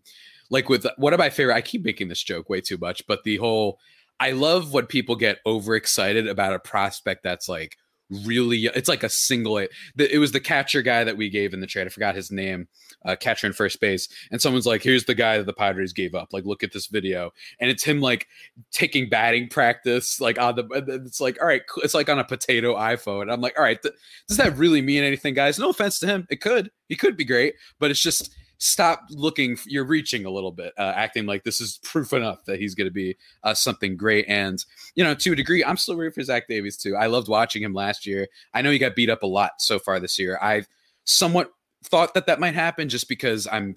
[0.50, 1.54] like with one of my favorite.
[1.54, 3.78] I keep making this joke way too much, but the whole.
[4.20, 7.76] I love when people get overexcited about a prospect that's like
[8.24, 11.60] really it's like a single it, it was the catcher guy that we gave in
[11.60, 12.68] the trade i forgot his name
[13.04, 16.14] uh, catcher in first base and someone's like here's the guy that the padres gave
[16.14, 18.26] up like look at this video and it's him like
[18.70, 20.64] taking batting practice like on the
[21.04, 23.94] it's like all right it's like on a potato iphone i'm like all right th-
[24.28, 25.58] does that really mean anything guys?
[25.58, 29.58] No offense to him it could he could be great but it's just stop looking
[29.66, 32.86] you're reaching a little bit uh, acting like this is proof enough that he's going
[32.86, 36.22] to be uh, something great and you know to a degree i'm still rooting for
[36.22, 39.22] zach davies too i loved watching him last year i know he got beat up
[39.22, 40.66] a lot so far this year i've
[41.04, 41.52] somewhat
[41.84, 43.74] thought that that might happen just because i'm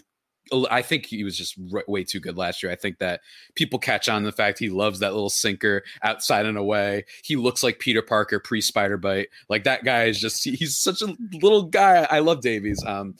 [0.71, 1.57] I think he was just
[1.89, 2.71] way too good last year.
[2.71, 3.19] I think that
[3.55, 7.03] people catch on the fact he loves that little sinker outside and away.
[7.21, 9.27] He looks like Peter Parker pre spider bite.
[9.49, 12.07] Like that guy is just he's such a little guy.
[12.09, 12.81] I love Davies.
[12.85, 13.15] Um,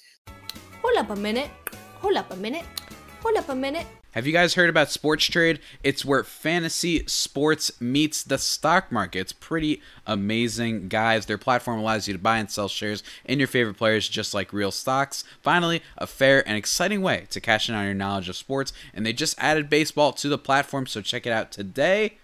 [0.88, 1.52] Hold up a minute.
[1.96, 2.64] Hold up a minute.
[3.22, 3.86] Hold up a minute.
[4.12, 5.60] Have you guys heard about Sports Trade?
[5.84, 9.20] It's where fantasy sports meets the stock market.
[9.20, 11.26] It's pretty amazing, guys.
[11.26, 14.54] Their platform allows you to buy and sell shares in your favorite players just like
[14.54, 15.26] real stocks.
[15.42, 18.72] Finally, a fair and exciting way to cash in on your knowledge of sports.
[18.94, 22.18] And they just added baseball to the platform, so check it out today.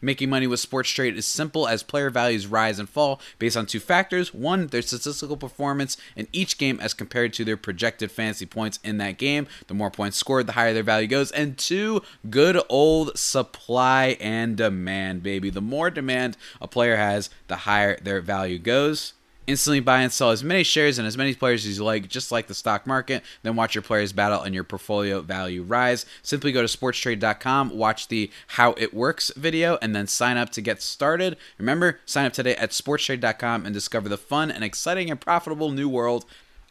[0.00, 3.66] Making money with sports trade is simple as player values rise and fall based on
[3.66, 4.32] two factors.
[4.32, 8.98] One, their statistical performance in each game as compared to their projected fantasy points in
[8.98, 9.46] that game.
[9.66, 11.30] The more points scored, the higher their value goes.
[11.32, 15.50] And two, good old supply and demand, baby.
[15.50, 19.14] The more demand a player has, the higher their value goes.
[19.48, 22.30] Instantly buy and sell as many shares and as many players as you like, just
[22.30, 23.24] like the stock market.
[23.42, 26.04] Then watch your players battle and your portfolio value rise.
[26.22, 30.60] Simply go to sportstrade.com, watch the How It Works video, and then sign up to
[30.60, 31.38] get started.
[31.56, 35.88] Remember, sign up today at sportstrade.com and discover the fun and exciting and profitable new
[35.88, 36.26] world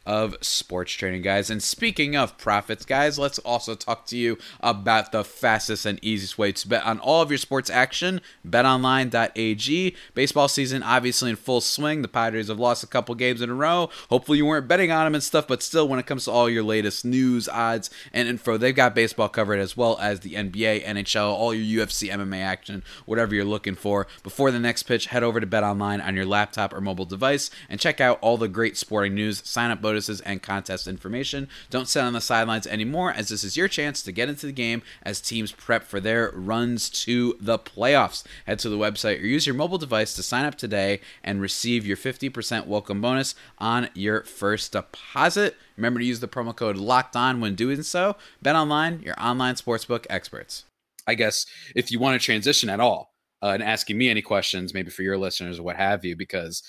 [0.08, 1.50] of sports trading, guys.
[1.50, 6.38] And speaking of profits, guys, let's also talk to you about the fastest and easiest
[6.38, 8.22] way to bet on all of your sports action.
[8.48, 9.94] BetOnline.ag.
[10.14, 12.00] Baseball season obviously in full swing.
[12.00, 13.90] The Padres have lost a couple games in a row.
[14.08, 16.48] Hopefully, you weren't betting on them and stuff, but still, when it comes to all
[16.48, 20.86] your latest news, odds, and info, they've got baseball covered as well as the NBA,
[20.86, 24.06] NHL, all your UFC, MMA action, whatever you're looking for.
[24.22, 27.78] Before the next pitch, head over to BetOnline on your laptop or mobile device and
[27.78, 31.48] check out all the great sporting news, sign up bonuses, and contest information.
[31.70, 34.52] Don't sit on the sidelines anymore, as this is your chance to get into the
[34.52, 38.22] game as teams prep for their runs to the playoffs.
[38.46, 41.84] Head to the website or use your mobile device to sign up today and receive
[41.84, 45.56] your 50% welcome bonus on your first deposit.
[45.76, 48.14] Remember to use the promo code locked on when doing so.
[48.40, 50.64] Bet online, your online sportsbook experts.
[51.08, 54.74] I guess if you want to transition at all uh, and asking me any questions,
[54.74, 56.62] maybe for your listeners or what have you, because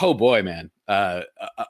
[0.00, 1.22] oh boy, man, uh,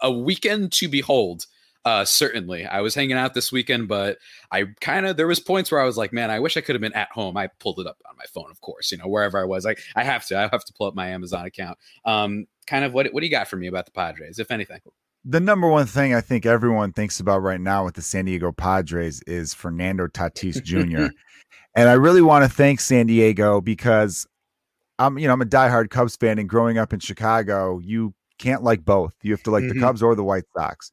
[0.03, 1.47] a, weekend to behold.
[1.85, 4.17] Uh, certainly, I was hanging out this weekend, but
[4.51, 6.75] I kind of there was points where I was like, man, I wish I could
[6.75, 7.37] have been at home.
[7.37, 9.67] I pulled it up on my phone, of course, you know, wherever I was.
[9.67, 11.79] Like, I have to, I have to pull up my Amazon account.
[12.07, 14.81] Um, kind of what what do you got for me about the Padres, if anything?
[15.27, 18.53] The number one thing I think everyone thinks about right now with the San Diego
[18.53, 21.15] Padres is Fernando Tatis Jr.
[21.75, 24.27] and I really want to thank San Diego because
[24.99, 28.63] I'm, you know, I'm a diehard Cubs fan, and growing up in Chicago, you can't
[28.63, 29.15] like both.
[29.23, 29.75] You have to like Mhm.
[29.75, 30.91] the Cubs or the White Sox.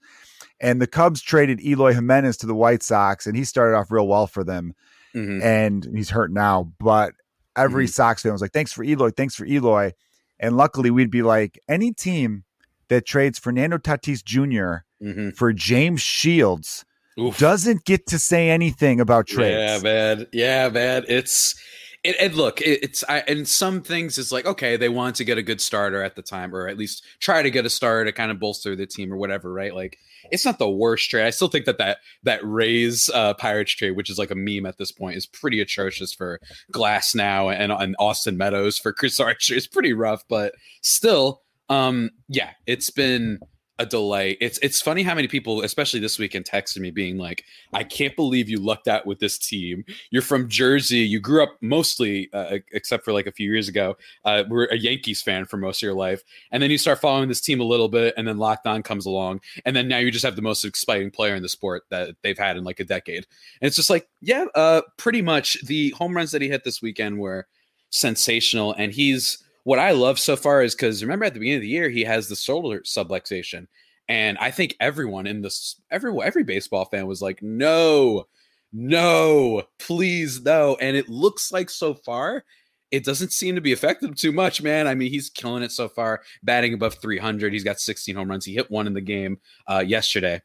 [0.60, 4.08] And the Cubs traded Eloy Jimenez to the White Sox, and he started off real
[4.08, 4.74] well for them.
[5.16, 5.42] Mhm.
[5.42, 7.14] And he's hurt now, but
[7.56, 9.92] every Sox fan was like, "Thanks for Eloy, thanks for Eloy."
[10.40, 12.44] And luckily, we'd be like, any team
[12.90, 14.84] that trades Fernando Tatis Jr.
[15.04, 15.36] Mhm.
[15.36, 16.86] for James Shields
[17.20, 17.38] Oof.
[17.38, 19.58] doesn't get to say anything about trades.
[19.58, 20.28] Yeah, man.
[20.32, 21.06] Yeah, man.
[21.08, 21.56] It's
[22.04, 25.24] it, and look, it, it's I, and some things it's like okay, they want to
[25.24, 28.06] get a good starter at the time, or at least try to get a starter
[28.06, 29.76] to kind of bolster the team or whatever, right?
[29.76, 29.98] Like
[30.32, 31.26] it's not the worst trade.
[31.26, 34.66] I still think that that that Rays uh, Pirates trade, which is like a meme
[34.66, 36.40] at this point, is pretty atrocious for
[36.74, 39.56] Glasnow and and Austin Meadows for Chris Archer.
[39.56, 43.40] It's pretty rough, but still, um, yeah, it's been
[43.82, 44.38] a delay.
[44.40, 48.16] It's it's funny how many people, especially this weekend, texted me being like, "I can't
[48.16, 49.84] believe you lucked out with this team.
[50.12, 51.00] You're from Jersey.
[51.00, 54.78] You grew up mostly, uh, except for like a few years ago, uh, we're a
[54.78, 57.66] Yankees fan for most of your life, and then you start following this team a
[57.66, 60.42] little bit, and then Locked On comes along, and then now you just have the
[60.42, 63.26] most exciting player in the sport that they've had in like a decade.
[63.62, 66.82] And it's just like, yeah, uh, pretty much the home runs that he hit this
[66.82, 67.48] weekend were
[67.90, 71.62] sensational, and he's what I love so far is because remember at the beginning of
[71.62, 73.68] the year he has the shoulder subluxation,
[74.08, 78.26] and I think everyone in this every every baseball fan was like, no,
[78.74, 82.44] no, please no, and it looks like so far
[82.92, 84.86] it doesn't seem to be affecting him too much, man.
[84.86, 87.54] I mean, he's killing it so far, batting above 300.
[87.54, 88.46] He's got 16 home runs.
[88.46, 90.42] He hit one in the game uh, yesterday.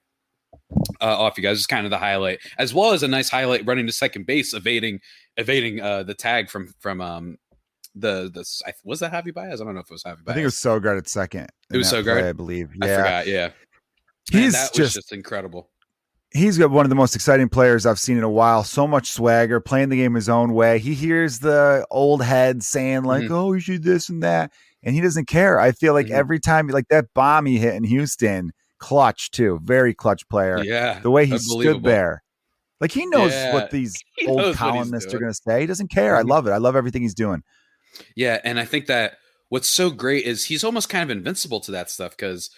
[1.00, 3.66] Uh, off you guys, is kind of the highlight, as well as a nice highlight
[3.66, 5.00] running to second base, evading
[5.36, 7.36] evading uh, the tag from from um,
[7.98, 9.60] the the I- was that Javi Baez?
[9.60, 10.28] I don't know if it was Javi Baez.
[10.28, 11.48] I think it was Sogard at second.
[11.72, 12.20] It was Sogard?
[12.20, 12.70] play, I believe.
[12.82, 13.26] I Yeah, forgot.
[13.26, 13.48] Yeah,
[14.32, 15.70] Man, he's that was just, just incredible.
[16.32, 18.64] he's got one of the most exciting players I've seen in a while.
[18.64, 20.78] So much swagger, playing the game his own way.
[20.78, 23.30] He hears the old heads saying like, Mhm.
[23.30, 25.58] "Oh, you should this and that," and he doesn't care.
[25.58, 26.12] I feel like Mhm.
[26.12, 30.62] every time, like that bomb he hit in Houston, clutch too, very clutch player.
[30.62, 32.22] Yeah, The way he stood there,
[32.80, 35.40] like he knows Yeah, what these he old knows what he's columnists are going to
[35.46, 35.60] say.
[35.62, 36.14] He doesn't care.
[36.16, 36.28] I Mhm.
[36.28, 36.50] love it.
[36.50, 37.42] I love everything he's doing.
[38.14, 41.72] Yeah, and I think that what's so great is he's almost kind of invincible to
[41.72, 42.50] that stuff because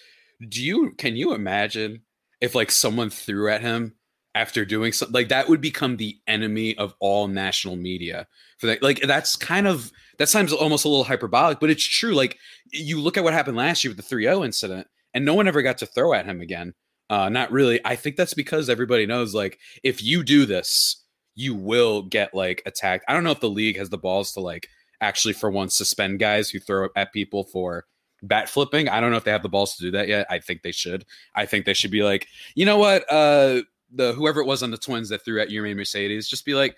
[0.49, 2.03] do you can you imagine
[2.41, 3.95] if like someone threw at him
[4.35, 8.27] after doing something like that would become the enemy of all national media
[8.59, 12.15] for that like that's kind of that sounds almost a little hyperbolic but it's true
[12.15, 12.39] like
[12.73, 15.63] you look at what happened last year with the 3-0 incident and no one ever
[15.63, 16.73] got to throw at him again
[17.11, 21.55] uh not really i think that's because everybody knows like if you do this you
[21.55, 24.69] will get like attacked i don't know if the league has the balls to like
[25.01, 27.87] actually for once suspend guys who throw at people for
[28.23, 28.89] bat flipping.
[28.89, 30.27] I don't know if they have the balls to do that yet.
[30.29, 31.05] I think they should.
[31.35, 34.71] I think they should be like, you know what, uh, the whoever it was on
[34.71, 36.77] the Twins that threw at Yermin Mercedes, just be like,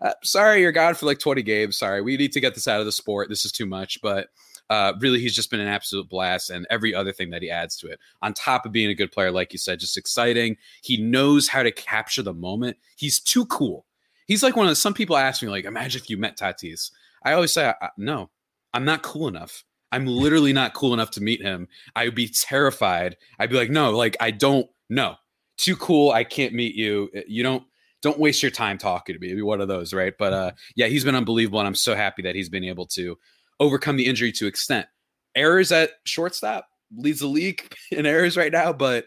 [0.00, 1.76] uh, sorry, you're gone for like 20 games.
[1.78, 3.28] Sorry, we need to get this out of the sport.
[3.28, 4.00] This is too much.
[4.02, 4.28] But
[4.70, 7.76] uh, really, he's just been an absolute blast, and every other thing that he adds
[7.78, 10.56] to it, on top of being a good player, like you said, just exciting.
[10.82, 12.76] He knows how to capture the moment.
[12.96, 13.84] He's too cool.
[14.26, 16.92] He's like one of the, some people ask me, like, imagine if you met Tatis.
[17.24, 18.30] I always say, no,
[18.72, 19.64] I'm not cool enough.
[19.92, 21.68] I'm literally not cool enough to meet him.
[21.96, 23.16] I would be terrified.
[23.38, 25.16] I'd be like, no, like I don't know.
[25.56, 26.12] Too cool.
[26.12, 27.10] I can't meet you.
[27.26, 27.64] You don't
[28.02, 29.34] don't waste your time talking to me.
[29.34, 30.14] Be one of those, right?
[30.16, 33.18] But uh yeah, he's been unbelievable, and I'm so happy that he's been able to
[33.58, 34.86] overcome the injury to extent.
[35.34, 39.06] Errors at shortstop leads the league in errors right now, but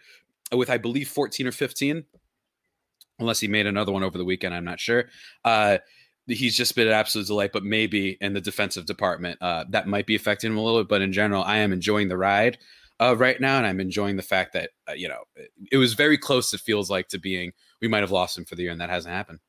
[0.51, 2.03] with I believe 14 or 15,
[3.19, 4.53] unless he made another one over the weekend.
[4.53, 5.05] I'm not sure.
[5.43, 5.79] Uh,
[6.27, 10.05] he's just been an absolute delight, but maybe in the defensive department, uh, that might
[10.05, 10.89] be affecting him a little bit.
[10.89, 12.57] But in general, I am enjoying the ride
[12.99, 15.93] uh, right now, and I'm enjoying the fact that uh, you know it, it was
[15.93, 16.53] very close.
[16.53, 18.89] It feels like to being we might have lost him for the year, and that
[18.89, 19.39] hasn't happened.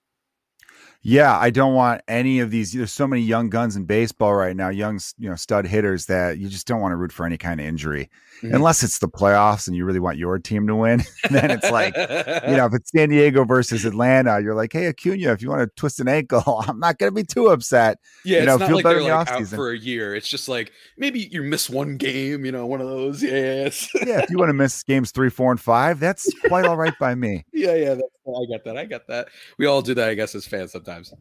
[1.06, 2.72] Yeah, I don't want any of these.
[2.72, 6.38] There's so many young guns in baseball right now, young you know stud hitters that
[6.38, 8.54] you just don't want to root for any kind of injury, mm-hmm.
[8.54, 11.02] unless it's the playoffs and you really want your team to win.
[11.30, 15.32] then it's like, you know, if it's San Diego versus Atlanta, you're like, hey Acuna,
[15.32, 17.98] if you want to twist an ankle, I'm not going to be too upset.
[18.24, 20.14] Yeah, you know, it's not like they're like out for a year.
[20.14, 23.22] It's just like maybe you miss one game, you know, one of those.
[23.34, 23.88] Yes.
[23.94, 26.94] yeah, if you want to miss games three, four, and five, that's quite all right
[27.00, 27.44] by me.
[27.52, 27.94] Yeah, yeah,
[28.26, 28.76] I get that.
[28.76, 29.28] I get that.
[29.58, 31.12] We all do that, I guess, as fans sometimes.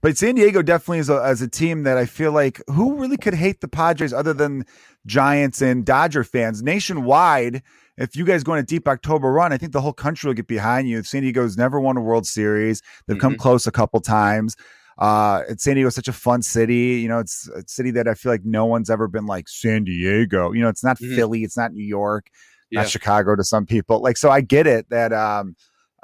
[0.00, 3.16] But San Diego definitely is a, as a team that I feel like who really
[3.16, 4.64] could hate the Padres other than
[5.06, 7.62] Giants and Dodger fans nationwide.
[7.98, 10.34] If you guys go on a deep October run, I think the whole country will
[10.34, 11.02] get behind you.
[11.02, 12.82] San Diego's never won a World Series.
[13.06, 13.20] They've mm-hmm.
[13.20, 14.56] come close a couple times.
[14.98, 17.00] Uh, San Diego is such a fun city.
[17.00, 19.84] You know, it's a city that I feel like no one's ever been like San
[19.84, 20.52] Diego.
[20.52, 21.14] You know, it's not mm-hmm.
[21.14, 22.28] Philly, it's not New York,
[22.70, 22.80] yeah.
[22.80, 24.00] not Chicago to some people.
[24.00, 25.54] Like, so I get it that um,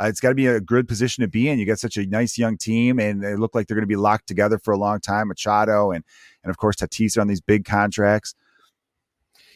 [0.00, 1.58] uh, it's got to be a good position to be in.
[1.58, 3.96] You got such a nice young team, and they look like they're going to be
[3.96, 5.28] locked together for a long time.
[5.28, 6.04] Machado and
[6.42, 8.34] and of course Tatis on these big contracts.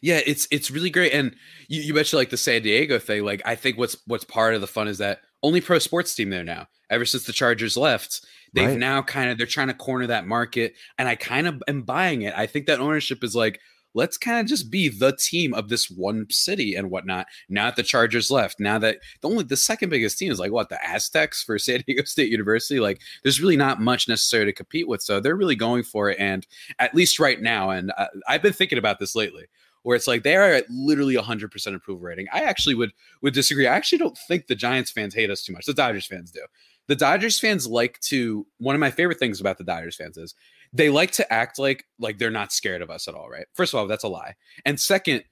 [0.00, 1.12] Yeah, it's it's really great.
[1.12, 1.37] And
[1.68, 3.24] you, you mentioned like the San Diego thing.
[3.24, 6.31] Like I think what's what's part of the fun is that only pro sports team
[6.31, 6.66] there now.
[6.90, 8.20] Ever since the Chargers left,
[8.52, 8.78] they've right.
[8.78, 12.22] now kind of they're trying to corner that market, and I kind of am buying
[12.22, 12.35] it.
[12.37, 13.61] I think that ownership is like
[13.94, 17.26] let's kind of just be the team of this one city and whatnot.
[17.48, 20.52] Now that the Chargers left, now that the only the second biggest team is like
[20.52, 24.52] what the Aztecs for San Diego State University, like there's really not much necessary to
[24.52, 25.02] compete with.
[25.02, 26.46] So they're really going for it, and
[26.78, 29.44] at least right now, and uh, I've been thinking about this lately
[29.83, 32.26] where it's like they are at literally 100% approval rating.
[32.33, 33.66] I actually would would disagree.
[33.66, 35.66] I actually don't think the Giants fans hate us too much.
[35.66, 36.40] The Dodgers fans do.
[36.88, 40.35] The Dodgers fans like to one of my favorite things about the Dodgers fans is
[40.72, 43.46] they like to act like like they're not scared of us at all, right?
[43.54, 44.35] First of all, that's a lie.
[44.64, 45.24] And second,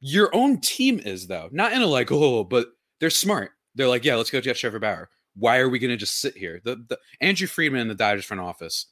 [0.00, 3.52] your own team is though, not in a like, oh, but they're smart.
[3.74, 5.10] They're like, yeah, let's go get Trevor Bauer.
[5.36, 6.60] Why are we going to just sit here?
[6.64, 8.86] The, the Andrew Friedman in the Dodgers front office,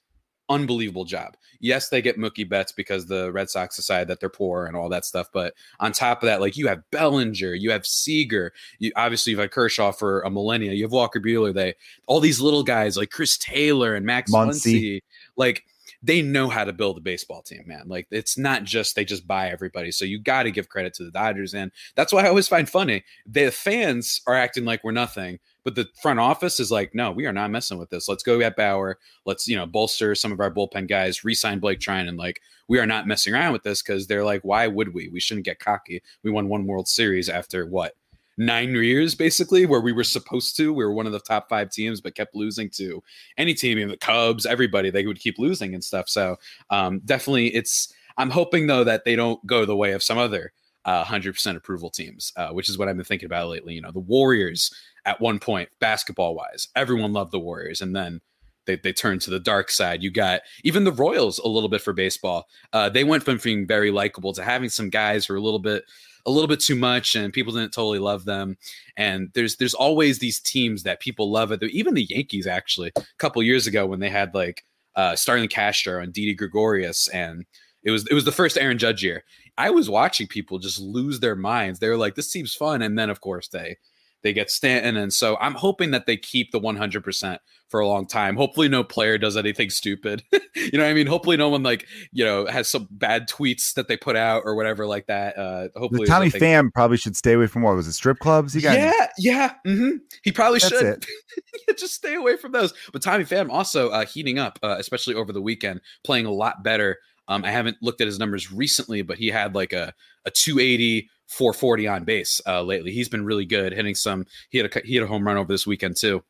[0.48, 1.36] unbelievable job.
[1.60, 4.88] Yes, they get Mookie Betts because the Red Sox decide that they're poor and all
[4.90, 5.28] that stuff.
[5.32, 9.40] But on top of that, like you have Bellinger, you have Seager, you obviously you've
[9.40, 11.52] had Kershaw for a millennia, you have Walker Buehler.
[11.52, 11.74] They
[12.06, 15.02] all these little guys like Chris Taylor and Max Muncy,
[15.36, 15.64] like
[16.02, 17.84] they know how to build a baseball team, man.
[17.86, 19.90] Like it's not just they just buy everybody.
[19.90, 22.68] So you got to give credit to the Dodgers, and that's why I always find
[22.68, 27.10] funny the fans are acting like we're nothing, but the front office is like, no,
[27.10, 28.08] we are not messing with this.
[28.08, 28.98] Let's go get Bauer.
[29.26, 32.78] Let's you know bolster some of our bullpen guys, re-sign Blake Treinen, and like we
[32.78, 35.08] are not messing around with this because they're like, why would we?
[35.08, 36.02] We shouldn't get cocky.
[36.22, 37.94] We won one World Series after what
[38.38, 41.70] nine years basically where we were supposed to we were one of the top five
[41.70, 43.02] teams but kept losing to
[43.36, 46.36] any team even the cubs everybody they would keep losing and stuff so
[46.70, 50.52] um, definitely it's i'm hoping though that they don't go the way of some other
[50.84, 53.90] uh, 100% approval teams uh, which is what i've been thinking about lately you know
[53.90, 54.72] the warriors
[55.04, 58.20] at one point basketball wise everyone loved the warriors and then
[58.68, 60.02] they, they turned to the dark side.
[60.02, 62.46] You got even the Royals a little bit for baseball.
[62.72, 65.58] Uh, they went from being very likable to having some guys who are a little
[65.58, 65.84] bit
[66.26, 68.56] a little bit too much and people didn't totally love them.
[68.96, 71.62] And there's there's always these teams that people love it.
[71.62, 74.64] Even the yankees actually a couple years ago when they had like
[74.96, 77.44] uh Starlin Castro and didi gregorius and
[77.82, 79.24] it was it was the first aaron judge year.
[79.56, 81.78] I was watching people just lose their minds.
[81.78, 82.82] They were like this seems fun.
[82.82, 83.76] And then of course they
[84.22, 84.96] they get Stanton.
[84.96, 88.36] And so I'm hoping that they keep the 100% for a long time.
[88.36, 90.22] Hopefully, no player does anything stupid.
[90.32, 91.06] you know what I mean?
[91.06, 94.54] Hopefully, no one like, you know, has some bad tweets that they put out or
[94.54, 95.36] whatever like that.
[95.36, 98.52] Uh, hopefully, the Tommy Pham probably should stay away from what was it, strip clubs?
[98.54, 99.54] He got yeah, yeah.
[99.66, 99.98] Mm-hmm.
[100.22, 101.06] He probably That's should
[101.78, 102.72] just stay away from those.
[102.92, 106.62] But Tommy Pham also uh, heating up, uh, especially over the weekend, playing a lot
[106.62, 106.98] better.
[107.28, 109.92] Um, I haven't looked at his numbers recently, but he had like a,
[110.24, 112.90] a 280 440 on base uh, lately.
[112.90, 114.26] He's been really good, hitting some.
[114.50, 116.22] He had a he had a home run over this weekend too.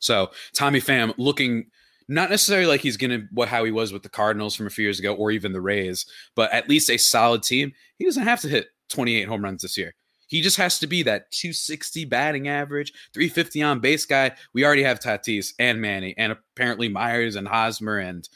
[0.00, 1.66] So Tommy Pham looking
[2.08, 4.84] not necessarily like he's gonna what how he was with the Cardinals from a few
[4.84, 7.72] years ago or even the Rays, but at least a solid team.
[7.98, 9.94] He doesn't have to hit 28 home runs this year.
[10.26, 14.32] He just has to be that 260 batting average, 350 on base guy.
[14.52, 18.28] We already have Tatis and Manny, and apparently Myers and Hosmer and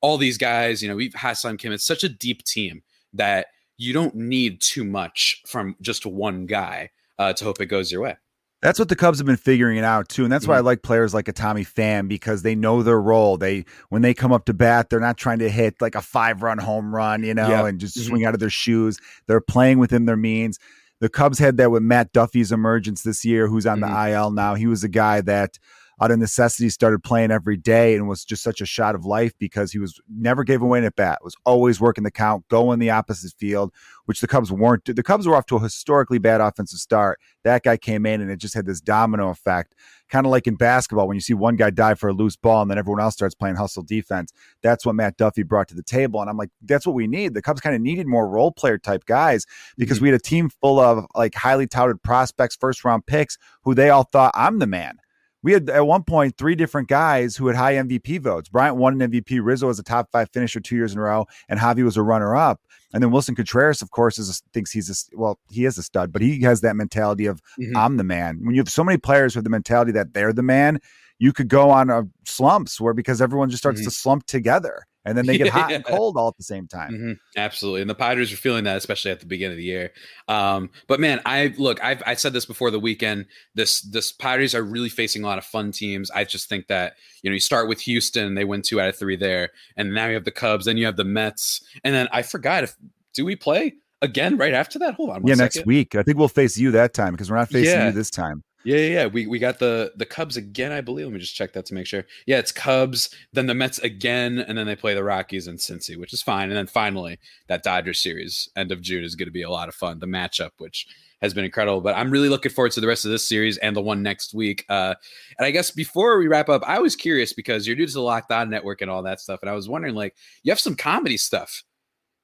[0.00, 0.82] all these guys.
[0.82, 1.72] You know, we've Ha-Seong Kim.
[1.72, 2.82] It's such a deep team
[3.14, 3.46] that
[3.78, 8.02] you don't need too much from just one guy uh, to hope it goes your
[8.02, 8.16] way.
[8.60, 10.52] That's what the Cubs have been figuring it out too, and that's mm-hmm.
[10.52, 13.36] why I like players like a Tommy Pham because they know their role.
[13.36, 16.42] They when they come up to bat, they're not trying to hit like a five
[16.42, 18.08] run home run, you know, and just mm-hmm.
[18.08, 18.98] swing out of their shoes.
[19.28, 20.58] They're playing within their means.
[21.00, 23.86] The Cubs had that with Matt Duffy's emergence this year, who's on Mhm.
[23.86, 24.56] the IL now.
[24.56, 25.60] He was a guy that
[26.00, 29.32] out of necessity started playing every day and was just such a shot of life
[29.38, 32.78] because he was never gave away an at bat, was always working the count, going
[32.78, 33.72] the opposite field,
[34.04, 34.84] which the Cubs weren't.
[34.84, 37.18] The Cubs were off to a historically bad offensive start.
[37.44, 39.74] That guy came in and it just had this domino effect.
[40.08, 42.62] Kind of like in basketball, when you see one guy dive for a loose ball
[42.62, 44.32] and then everyone else starts playing hustle defense.
[44.62, 46.20] That's what Matt Duffy brought to the table.
[46.20, 47.34] And I'm like, that's what we need.
[47.34, 49.44] The Cubs kind of needed more role player type guys
[49.76, 50.04] because mm-hmm.
[50.04, 53.90] we had a team full of like highly touted prospects, first round picks who they
[53.90, 54.98] all thought I'm the man.
[55.42, 58.48] We had at one point three different guys who had high MVP votes.
[58.48, 59.40] Bryant won an MVP.
[59.42, 62.02] Rizzo was a top five finisher two years in a row, and Javi was a
[62.02, 62.60] runner up.
[62.92, 65.82] And then Willson Contreras, of course, is a, thinks he's a well, he is a
[65.82, 67.76] stud, but he has that mentality of Mhm.
[67.76, 68.40] I'm the man.
[68.42, 70.80] When you have so many players with the mentality that they're the man,
[71.20, 73.84] you could go on a slumps where because everyone just starts Mhm.
[73.84, 76.92] to slump together, and then they get hot and cold all at the same time.
[76.92, 79.90] Mhm, absolutely, and the Padres are feeling that, especially at the beginning of the year.
[80.28, 83.26] Um, but man, I look, I've I said this before the weekend.
[83.54, 86.10] This this Padres are really facing a lot of fun teams.
[86.10, 88.96] I just think that you know you start with Houston, they win two out of
[88.96, 92.08] three there, and now you have the Cubs, then you have the Mets, and then
[92.12, 92.76] I forgot if
[93.14, 94.94] do we play again right after that?
[94.94, 97.36] Hold on, one Yeah, next week I think we'll face you that time because we're
[97.38, 97.86] not facing Yeah.
[97.86, 98.44] you this time.
[98.68, 99.06] Yeah, yeah, yeah.
[99.06, 101.06] We we got the the Cubs again, I believe.
[101.06, 102.04] Let me just check that to make sure.
[102.26, 105.96] Yeah, it's Cubs, then the Mets again, and then they play the Rockies and Cincy,
[105.96, 106.50] which is fine.
[106.50, 109.70] And then finally, that Dodgers series, end of June, is going to be a lot
[109.70, 110.00] of fun.
[110.00, 110.86] The matchup, which
[111.22, 113.74] has been incredible, but I'm really looking forward to the rest of this series and
[113.74, 114.66] the one next week.
[114.68, 114.94] Uh,
[115.38, 118.02] and I guess before we wrap up, I was curious because you're new to the
[118.02, 120.76] Locked On Network and all that stuff, and I was wondering, like, you have some
[120.76, 121.64] comedy stuff.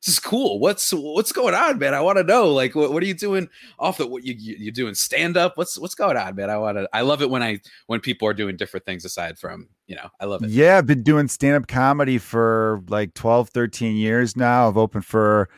[0.05, 0.59] This is cool.
[0.59, 1.95] What's what's going on, man?
[1.95, 2.51] I want to know.
[2.51, 3.49] Like, what, what are you doing
[3.79, 4.07] off the?
[4.07, 5.57] What you you, doing stand up?
[5.57, 6.51] What's what's going on, man?
[6.51, 6.87] I want to.
[6.93, 10.11] I love it when I when people are doing different things aside from you know.
[10.21, 10.51] I love it.
[10.51, 14.69] Yeah, I've been doing stand up comedy for like 12, 13 years now.
[14.69, 15.49] I've opened for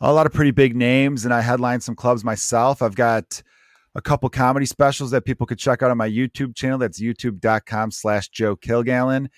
[0.00, 2.82] a lot of pretty big names and I headline some clubs myself.
[2.82, 3.42] I've got
[3.94, 6.78] a couple comedy specials that people could check out on my YouTube channel.
[6.78, 9.28] That's youtube.com slash Joe Kilgallen.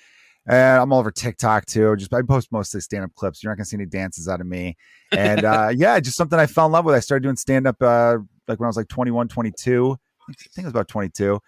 [0.48, 1.96] And I'm all over TikTok too.
[1.96, 3.42] Just I post mostly stand up clips.
[3.42, 4.76] You're not gonna see any dances out of me.
[5.12, 6.94] And uh, yeah, just something I fell in love with.
[6.94, 9.96] I started doing stand up uh, like when I was like 21, 22.
[10.28, 11.40] I think it was about 22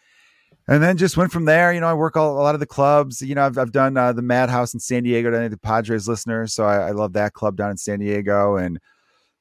[0.69, 1.73] and then just went from there.
[1.73, 3.23] You know, I work all, a lot of the clubs.
[3.23, 5.59] You know, I've, I've done uh, the Madhouse in San Diego to any of the
[5.59, 6.55] Padres listeners.
[6.55, 8.57] So I, I love that club down in San Diego.
[8.57, 8.79] And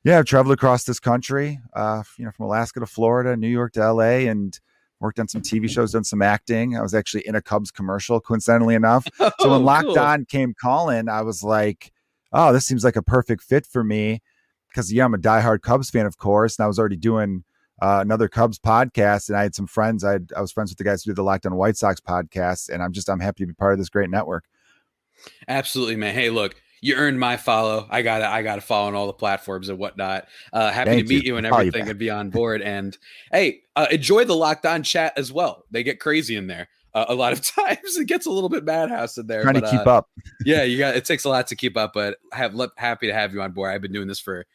[0.05, 3.73] yeah, I've traveled across this country, uh, you know, from Alaska to Florida, New York
[3.73, 4.57] to LA, and
[4.99, 6.77] worked on some TV shows, done some acting.
[6.77, 9.05] I was actually in a Cubs commercial, coincidentally enough.
[9.19, 11.91] So Oh, when Locked On came calling, I was like,
[12.33, 14.21] oh, this seems like a perfect fit for me.
[14.69, 16.57] Because, yeah, I'm a diehard Cubs fan, of course.
[16.57, 17.43] And I was already doing
[17.81, 19.29] uh, another Cubs podcast.
[19.29, 20.03] And I had some friends.
[20.03, 22.69] I, I was friends with the guys who did the Locked On White Sox podcast.
[22.69, 24.45] And I'm just, I'm happy to be part of this great network.
[25.47, 26.13] Absolutely, man.
[26.13, 27.87] Hey, look, you earned my follow.
[27.89, 30.27] I got to I got to follow on all the platforms and whatnot.
[30.53, 31.33] Uh, happy Thank to meet you.
[31.33, 32.61] you, and I'll you everything and be on board.
[32.61, 32.97] And
[33.31, 35.65] hey, uh, enjoy the Locked On chat as well.
[35.71, 36.67] They get crazy in there.
[36.93, 39.43] Uh, a lot of times it gets a little bit madhouse in there.
[39.43, 40.09] Trying to but, keep uh, up.
[40.45, 43.33] yeah, you got it takes a lot to keep up, but have happy to have
[43.33, 43.73] you on board.
[43.73, 44.45] I've been doing this for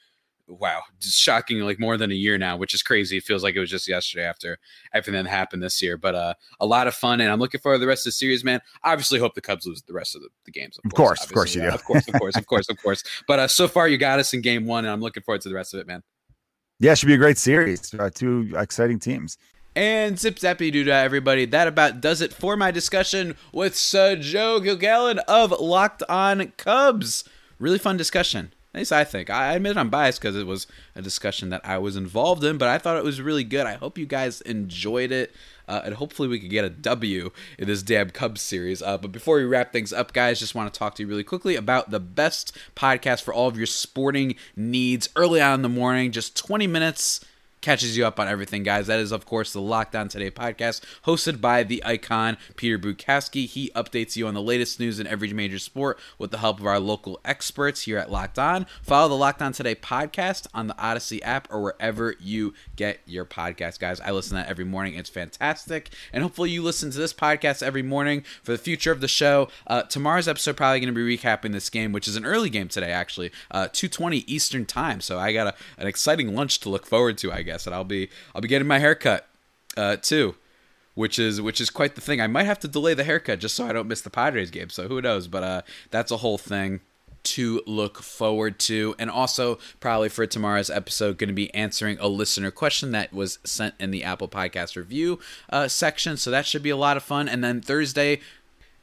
[0.59, 3.19] wow, just shocking like more than a year now, which is crazy.
[3.19, 4.59] It feels like it was just yesterday after
[4.93, 5.97] everything that happened this year.
[5.97, 8.13] But uh a lot of fun and I'm looking forward to the rest of the
[8.13, 8.61] series, man.
[8.85, 10.79] Obviously hope the Cubs lose the rest of the, the games.
[10.85, 11.63] Of course, of course obviously.
[11.63, 11.75] you Yeah, do.
[11.77, 13.05] Of course, of course, of course, of course.
[13.27, 15.49] But uh so far you got us in game one and I'm looking forward to
[15.49, 16.03] the rest of it, man.
[16.79, 17.95] Yeah, it should be a great series.
[17.95, 19.39] Uh, two exciting teams.
[19.75, 21.47] And zip zappy doo dah, everybody.
[21.47, 27.25] That about does it for my discussion with Sir Joe Kilgallen of Locked On Cubs.
[27.59, 28.53] Really fun discussion.
[28.75, 29.29] At least I think.
[29.29, 30.66] I admit I'm biased because it was
[30.97, 33.66] a discussion that I was involved in, but I thought it was really good.
[33.66, 35.35] I hope you guys enjoyed it.
[35.68, 38.83] Uh, and hopefully we could get a W in this damn Cubs series.
[38.83, 41.23] Uh, but before we wrap things up, guys, just want to talk to you really
[41.23, 45.68] quickly about the best podcast for all of your sporting needs early on in the
[45.68, 46.11] morning.
[46.11, 47.20] Just 20 minutes
[47.63, 48.89] catches you up on everything, guys.
[48.89, 53.47] That is, of course, the Locked On Today podcast, hosted by the icon Peter Bukowski.
[53.47, 56.67] He updates you on the latest news in every major sport with the help of
[56.67, 58.67] our local experts here at Locked On.
[58.83, 63.25] Follow the Locked On Today podcast on the Odyssey app or wherever you get your
[63.25, 64.01] podcast, guys.
[64.01, 64.95] I listen to that every morning.
[64.95, 65.91] It's fantastic.
[66.13, 69.49] And hopefully you listen to this podcast every morning for the future of the show.
[69.69, 72.69] Uh, tomorrow's episode probably going to be recapping this game, which is an early game
[72.69, 75.01] today, actually, uh, 2.20 Eastern time.
[75.01, 77.52] So I got a, an exciting lunch to look forward to, I guess.
[77.67, 79.29] And I'll be I'll be getting my haircut
[79.77, 80.35] uh, too
[80.95, 82.21] which is which is quite the thing.
[82.21, 84.69] I might have to delay the haircut just so I don't miss the Padres game.
[84.69, 85.29] So who knows?
[85.29, 86.81] But uh, that's a whole thing
[87.25, 88.95] to look forward to.
[88.99, 93.39] And also probably for tomorrow's episode, going to be answering a listener question that was
[93.45, 95.19] sent in the Apple Podcast review
[95.51, 96.17] uh, section.
[96.17, 97.29] So that should be a lot of fun.
[97.29, 98.21] And then Thursday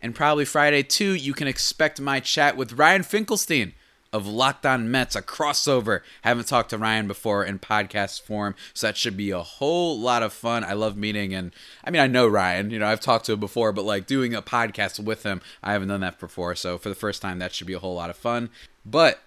[0.01, 3.73] and probably Friday too, you can expect my chat with Ryan Finkelstein
[4.11, 6.01] of Locked On Mets, a crossover.
[6.23, 10.23] Haven't talked to Ryan before in podcast form, so that should be a whole lot
[10.23, 10.63] of fun.
[10.63, 11.51] I love meeting, and
[11.83, 14.33] I mean, I know Ryan, you know, I've talked to him before, but like doing
[14.33, 16.55] a podcast with him, I haven't done that before.
[16.55, 18.49] So for the first time, that should be a whole lot of fun.
[18.85, 19.19] But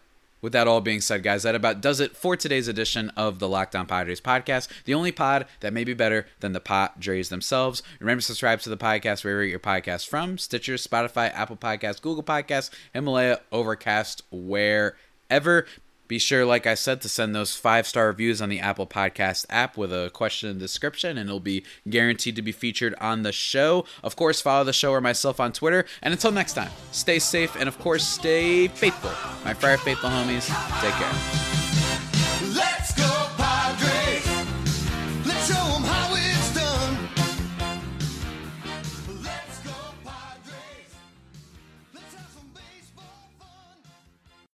[0.42, 3.48] with that all being said, guys, that about does it for today's edition of the
[3.48, 4.68] Locked On Padres podcast.
[4.84, 7.82] The only pod that may be better than the Padres themselves.
[8.00, 12.24] Remember to subscribe to the podcast wherever your podcast from Stitcher, Spotify, Apple Podcasts, Google
[12.24, 15.66] Podcasts, Himalaya, Overcast, wherever.
[16.12, 19.46] Be sure, like I said, to send those five star reviews on the Apple Podcast
[19.48, 23.32] app with a question and description, and it'll be guaranteed to be featured on the
[23.32, 23.86] show.
[24.02, 25.86] Of course, follow the show or myself on Twitter.
[26.02, 29.12] And until next time, stay safe and, of course, stay faithful.
[29.42, 30.48] My Friar Faithful homies,
[30.82, 31.71] take care.